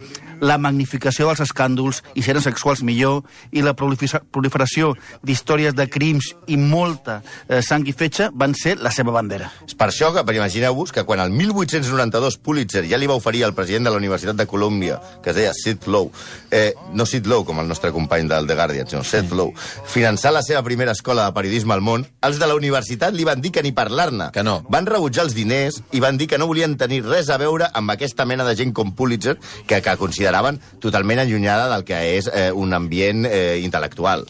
la 0.41 0.57
magnificació 0.61 1.29
dels 1.29 1.43
escàndols 1.45 2.01
i 2.17 2.23
eren 2.31 2.43
sexuals 2.43 2.81
millor, 2.85 3.21
i 3.51 3.61
la 3.63 3.73
proliferació 3.75 4.93
d'històries 5.23 5.75
de 5.77 5.87
crims 5.91 6.31
i 6.51 6.57
molta 6.57 7.19
eh, 7.47 7.61
sang 7.65 7.85
i 7.87 7.93
fetge 7.93 8.29
van 8.33 8.55
ser 8.57 8.77
la 8.81 8.91
seva 8.93 9.13
bandera. 9.15 9.51
És 9.67 9.75
per 9.77 9.89
això 9.91 10.11
que, 10.15 10.23
per 10.25 10.35
imagineu-vos, 10.37 10.93
que 10.95 11.05
quan 11.07 11.21
el 11.23 11.33
1892 11.35 12.39
Pulitzer 12.41 12.85
ja 12.89 12.99
li 12.99 13.09
va 13.09 13.17
oferir 13.19 13.43
al 13.45 13.55
president 13.57 13.87
de 13.87 13.93
la 13.93 14.01
Universitat 14.01 14.37
de 14.37 14.47
Colòmbia, 14.49 14.99
que 15.23 15.31
es 15.33 15.37
deia 15.37 15.53
Sid 15.57 15.87
Lowe, 15.91 16.11
eh, 16.49 16.73
no 16.93 17.05
Sid 17.05 17.29
Lowe, 17.29 17.45
com 17.45 17.59
el 17.61 17.69
nostre 17.69 17.91
company 17.91 18.27
del 18.29 18.47
The 18.49 18.57
Guardian, 18.57 18.89
sinó 18.89 19.03
Sid 19.05 19.33
Lowe, 19.37 19.53
finançar 19.85 20.33
la 20.33 20.43
seva 20.45 20.63
primera 20.65 20.95
escola 20.95 21.27
de 21.27 21.35
periodisme 21.37 21.75
al 21.75 21.85
món, 21.85 22.05
els 22.25 22.39
de 22.41 22.49
la 22.49 22.57
universitat 22.57 23.13
li 23.13 23.27
van 23.27 23.41
dir 23.41 23.53
que 23.53 23.63
ni 23.63 23.73
parlar-ne. 23.75 24.31
Que 24.33 24.43
no. 24.43 24.61
Van 24.71 24.89
rebutjar 24.89 25.27
els 25.27 25.37
diners 25.37 25.81
i 25.91 26.01
van 26.03 26.17
dir 26.17 26.27
que 26.31 26.39
no 26.41 26.49
volien 26.49 26.77
tenir 26.79 27.03
res 27.05 27.29
a 27.29 27.37
veure 27.41 27.69
amb 27.73 27.93
aquesta 27.93 28.25
mena 28.25 28.47
de 28.47 28.55
gent 28.57 28.73
com 28.73 28.95
Pulitzer, 28.95 29.37
que, 29.67 29.81
que 29.81 29.97
consideraven 30.31 30.59
totalment 30.79 31.19
allunyada 31.19 31.67
del 31.73 31.83
que 31.83 31.99
és 32.17 32.29
eh, 32.31 32.51
un 32.51 32.73
ambient 32.73 33.25
eh, 33.27 33.59
intel·lectual. 33.65 34.25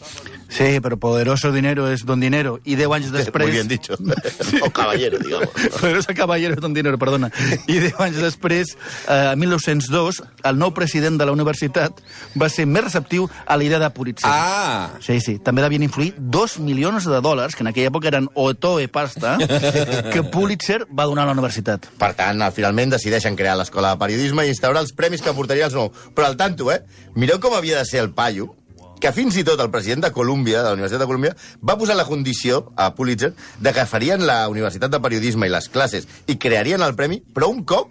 Sí, 0.52 0.80
però 0.84 0.98
poderoso 1.00 1.48
dinero 1.52 1.86
és 1.88 2.02
don 2.04 2.20
dinero. 2.20 2.58
I 2.68 2.76
10 2.76 2.92
anys 2.92 3.12
després... 3.14 3.48
Muy 3.48 3.56
bien 3.56 3.68
dicho. 3.68 3.96
o 4.66 4.70
caballero, 4.70 5.18
digamos. 5.18 5.48
Poderoso 5.80 6.12
caballero 6.14 6.58
és 6.58 6.60
don 6.60 6.74
dinero, 6.76 6.98
perdona. 7.00 7.30
I 7.66 7.78
10 7.80 8.00
anys 8.04 8.20
després, 8.20 8.74
eh, 9.08 9.32
1902, 9.40 10.20
el 10.50 10.60
nou 10.60 10.74
president 10.76 11.16
de 11.16 11.28
la 11.28 11.32
universitat 11.32 12.02
va 12.36 12.50
ser 12.52 12.66
més 12.68 12.84
receptiu 12.84 13.30
a 13.46 13.56
la 13.56 13.64
idea 13.64 13.80
de 13.80 13.90
Pulitzer. 13.96 14.28
Ah! 14.28 14.92
Sí, 15.00 15.18
sí. 15.24 15.38
També 15.40 15.64
devien 15.64 15.86
influir 15.88 16.12
dos 16.18 16.58
milions 16.60 17.08
de 17.08 17.22
dòlars, 17.24 17.56
que 17.56 17.64
en 17.64 17.72
aquella 17.72 17.88
època 17.88 18.12
eren 18.12 18.28
otoe 18.34 18.90
pasta, 18.92 19.38
que 20.12 20.24
Pulitzer 20.28 20.82
va 20.92 21.08
donar 21.08 21.24
a 21.24 21.32
la 21.32 21.36
universitat. 21.38 21.88
Per 21.96 22.12
tant, 22.18 22.44
finalment 22.52 22.92
decideixen 22.92 23.38
crear 23.40 23.56
l'escola 23.56 23.94
de 23.94 24.04
periodisme 24.04 24.44
i 24.44 24.52
instaurar 24.52 24.84
els 24.84 24.92
premis 24.92 25.24
que 25.24 25.32
portaria 25.32 25.70
els 25.70 25.78
nou. 25.78 25.88
Però 26.12 26.28
al 26.28 26.36
tanto, 26.36 26.68
eh? 26.74 26.82
Mireu 27.16 27.40
com 27.40 27.56
havia 27.56 27.80
de 27.80 27.88
ser 27.88 28.04
el 28.04 28.12
paio, 28.12 28.52
que 29.02 29.10
fins 29.14 29.36
i 29.40 29.42
tot 29.46 29.60
el 29.60 29.70
president 29.74 30.04
de 30.04 30.12
Colúmbia, 30.14 30.60
de 30.62 30.70
la 30.70 30.76
Universitat 30.76 31.02
de 31.02 31.08
Colúmbia, 31.10 31.34
va 31.58 31.76
posar 31.78 31.96
la 31.98 32.06
condició 32.06 32.68
a 32.76 32.92
Pulitzer 32.94 33.32
de 33.58 33.72
que 33.74 33.86
farien 33.90 34.22
la 34.28 34.44
Universitat 34.52 34.92
de 34.92 35.00
Periodisme 35.02 35.48
i 35.48 35.52
les 35.52 35.66
classes 35.72 36.06
i 36.30 36.38
crearien 36.38 36.84
el 36.86 36.94
premi, 36.94 37.18
però 37.34 37.50
un 37.50 37.64
cop 37.66 37.90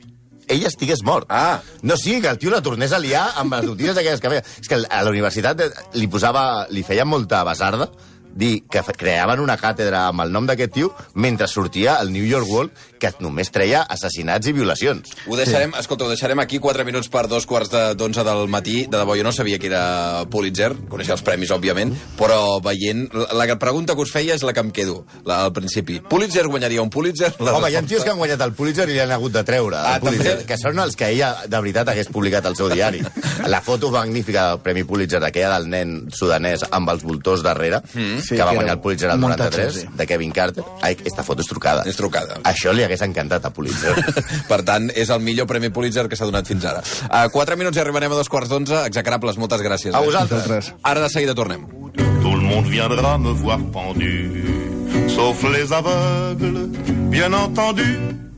ell 0.52 0.64
estigués 0.68 1.04
mort. 1.08 1.28
Ah. 1.30 1.62
No 1.84 1.98
sigui 2.00 2.22
que 2.24 2.32
el 2.32 2.40
tio 2.40 2.52
la 2.52 2.64
tornés 2.64 2.92
a 2.96 3.00
liar 3.00 3.28
amb 3.40 3.54
les 3.56 3.68
notícies 3.68 3.98
aquelles 3.98 4.24
que 4.24 4.32
feia. 4.32 4.46
És 4.64 4.72
que 4.72 4.80
a 4.80 5.04
la 5.04 5.12
universitat 5.12 5.62
li 5.96 6.08
posava, 6.12 6.66
li 6.72 6.84
feien 6.88 7.08
molta 7.08 7.44
basarda 7.48 7.92
dir 8.36 8.64
que 8.70 8.82
creaven 8.98 9.40
una 9.40 9.58
càtedra 9.58 10.06
amb 10.10 10.22
el 10.26 10.32
nom 10.32 10.46
d'aquest 10.48 10.74
tio 10.74 10.94
mentre 11.16 11.48
sortia 11.48 11.98
el 12.02 12.12
New 12.14 12.26
York 12.26 12.48
World 12.50 12.72
que 13.02 13.12
només 13.20 13.50
treia 13.52 13.82
assassinats 13.90 14.48
i 14.48 14.54
violacions. 14.54 15.10
Ho 15.28 15.36
deixarem, 15.36 15.74
escolta, 15.80 16.06
ho 16.06 16.10
deixarem 16.12 16.40
aquí 16.40 16.60
4 16.60 16.86
minuts 16.86 17.10
per 17.10 17.28
dos 17.28 17.48
quarts 17.50 17.72
de- 17.72 17.96
d'onze 17.96 18.24
del 18.24 18.48
matí. 18.48 18.86
De 18.88 18.98
debò, 18.98 19.16
jo 19.18 19.24
no 19.24 19.32
sabia 19.34 19.58
que 19.60 19.68
era 19.68 20.24
Pulitzer, 20.30 20.76
coneixia 20.90 21.14
els 21.16 21.24
premis, 21.26 21.50
òbviament, 21.52 21.94
però 22.18 22.60
veient... 22.64 23.08
La, 23.34 23.46
la 23.46 23.58
pregunta 23.60 23.96
que 23.96 24.02
us 24.06 24.12
feia 24.14 24.36
és 24.36 24.44
la 24.46 24.54
que 24.54 24.62
em 24.62 24.70
quedo, 24.72 25.06
la, 25.26 25.42
al 25.46 25.52
principi. 25.54 26.00
Pulitzer 26.00 26.46
guanyaria 26.48 26.82
un 26.82 26.90
Pulitzer? 26.94 27.34
La 27.40 27.56
Home, 27.58 27.72
hi 27.72 27.76
ha 27.76 27.82
resposta- 27.82 27.88
tios 27.90 28.04
que 28.06 28.12
han 28.14 28.18
guanyat 28.22 28.42
el 28.46 28.54
Pulitzer 28.54 28.88
i 28.90 28.94
li 28.94 29.00
han 29.02 29.12
hagut 29.12 29.34
de 29.34 29.44
treure 29.44 29.78
Ah, 29.82 29.96
el 29.98 30.02
Pulitzer, 30.06 30.36
també? 30.38 30.46
que 30.54 30.58
són 30.62 30.80
els 30.80 30.96
que 30.96 31.10
ella 31.10 31.32
de 31.48 31.58
veritat 31.60 31.90
hagués 31.90 32.08
publicat 32.14 32.46
al 32.46 32.56
seu 32.56 32.70
diari. 32.70 33.02
La 33.52 33.62
foto 33.66 33.90
magnífica 33.92 34.48
del 34.52 34.60
Premi 34.62 34.84
Pulitzer, 34.86 35.24
aquella 35.26 35.58
del 35.58 35.68
nen 35.74 35.96
sudanès 36.14 36.64
amb 36.72 36.90
els 36.94 37.04
voltors 37.04 37.42
darrere, 37.44 37.82
mm, 37.94 38.21
Sí, 38.22 38.36
que 38.36 38.44
va 38.44 38.52
que 38.52 38.62
guanyar 38.62 38.76
el 38.78 38.82
Pulitzer 38.84 39.10
al 39.10 39.20
un 39.20 39.26
muntatge, 39.28 39.66
93, 39.66 39.82
sí. 39.82 39.98
de 39.98 40.08
Kevin 40.08 40.32
Carter. 40.36 40.66
Ai, 40.82 40.96
aquesta 40.98 41.26
foto 41.28 41.46
és 41.46 41.50
trucada. 41.50 41.86
És 41.90 42.00
trucada. 42.00 42.40
Això 42.48 42.74
li 42.76 42.86
hagués 42.86 43.04
encantat 43.06 43.46
a 43.48 43.54
Pulitzer. 43.56 43.96
per 44.52 44.62
tant, 44.68 44.90
és 44.96 45.12
el 45.14 45.24
millor 45.26 45.50
Premi 45.50 45.72
Pulitzer 45.74 46.08
que 46.12 46.20
s'ha 46.20 46.30
donat 46.30 46.50
fins 46.50 46.66
ara. 46.70 46.84
A 47.10 47.28
4 47.34 47.60
minuts 47.60 47.78
i 47.78 47.84
arribarem 47.84 48.14
a 48.14 48.20
dos 48.20 48.32
quarts 48.32 48.52
d'onze. 48.52 48.86
Execrables, 48.92 49.40
moltes 49.42 49.64
gràcies. 49.66 49.94
A 49.96 50.02
eh? 50.02 50.06
vosaltres. 50.06 50.74
Ara 50.82 51.06
de 51.06 51.12
seguida 51.14 51.38
tornem. 51.38 51.68
Tout 52.22 52.36
le 52.36 52.44
monde 52.44 52.70
viendra 52.70 53.18
me 53.18 53.34
voir 53.34 53.60
pendu, 53.74 55.08
sauf 55.10 55.44
les 55.44 55.72
aveugles, 55.72 56.70
bien 57.10 57.34
entendu. 57.34 58.31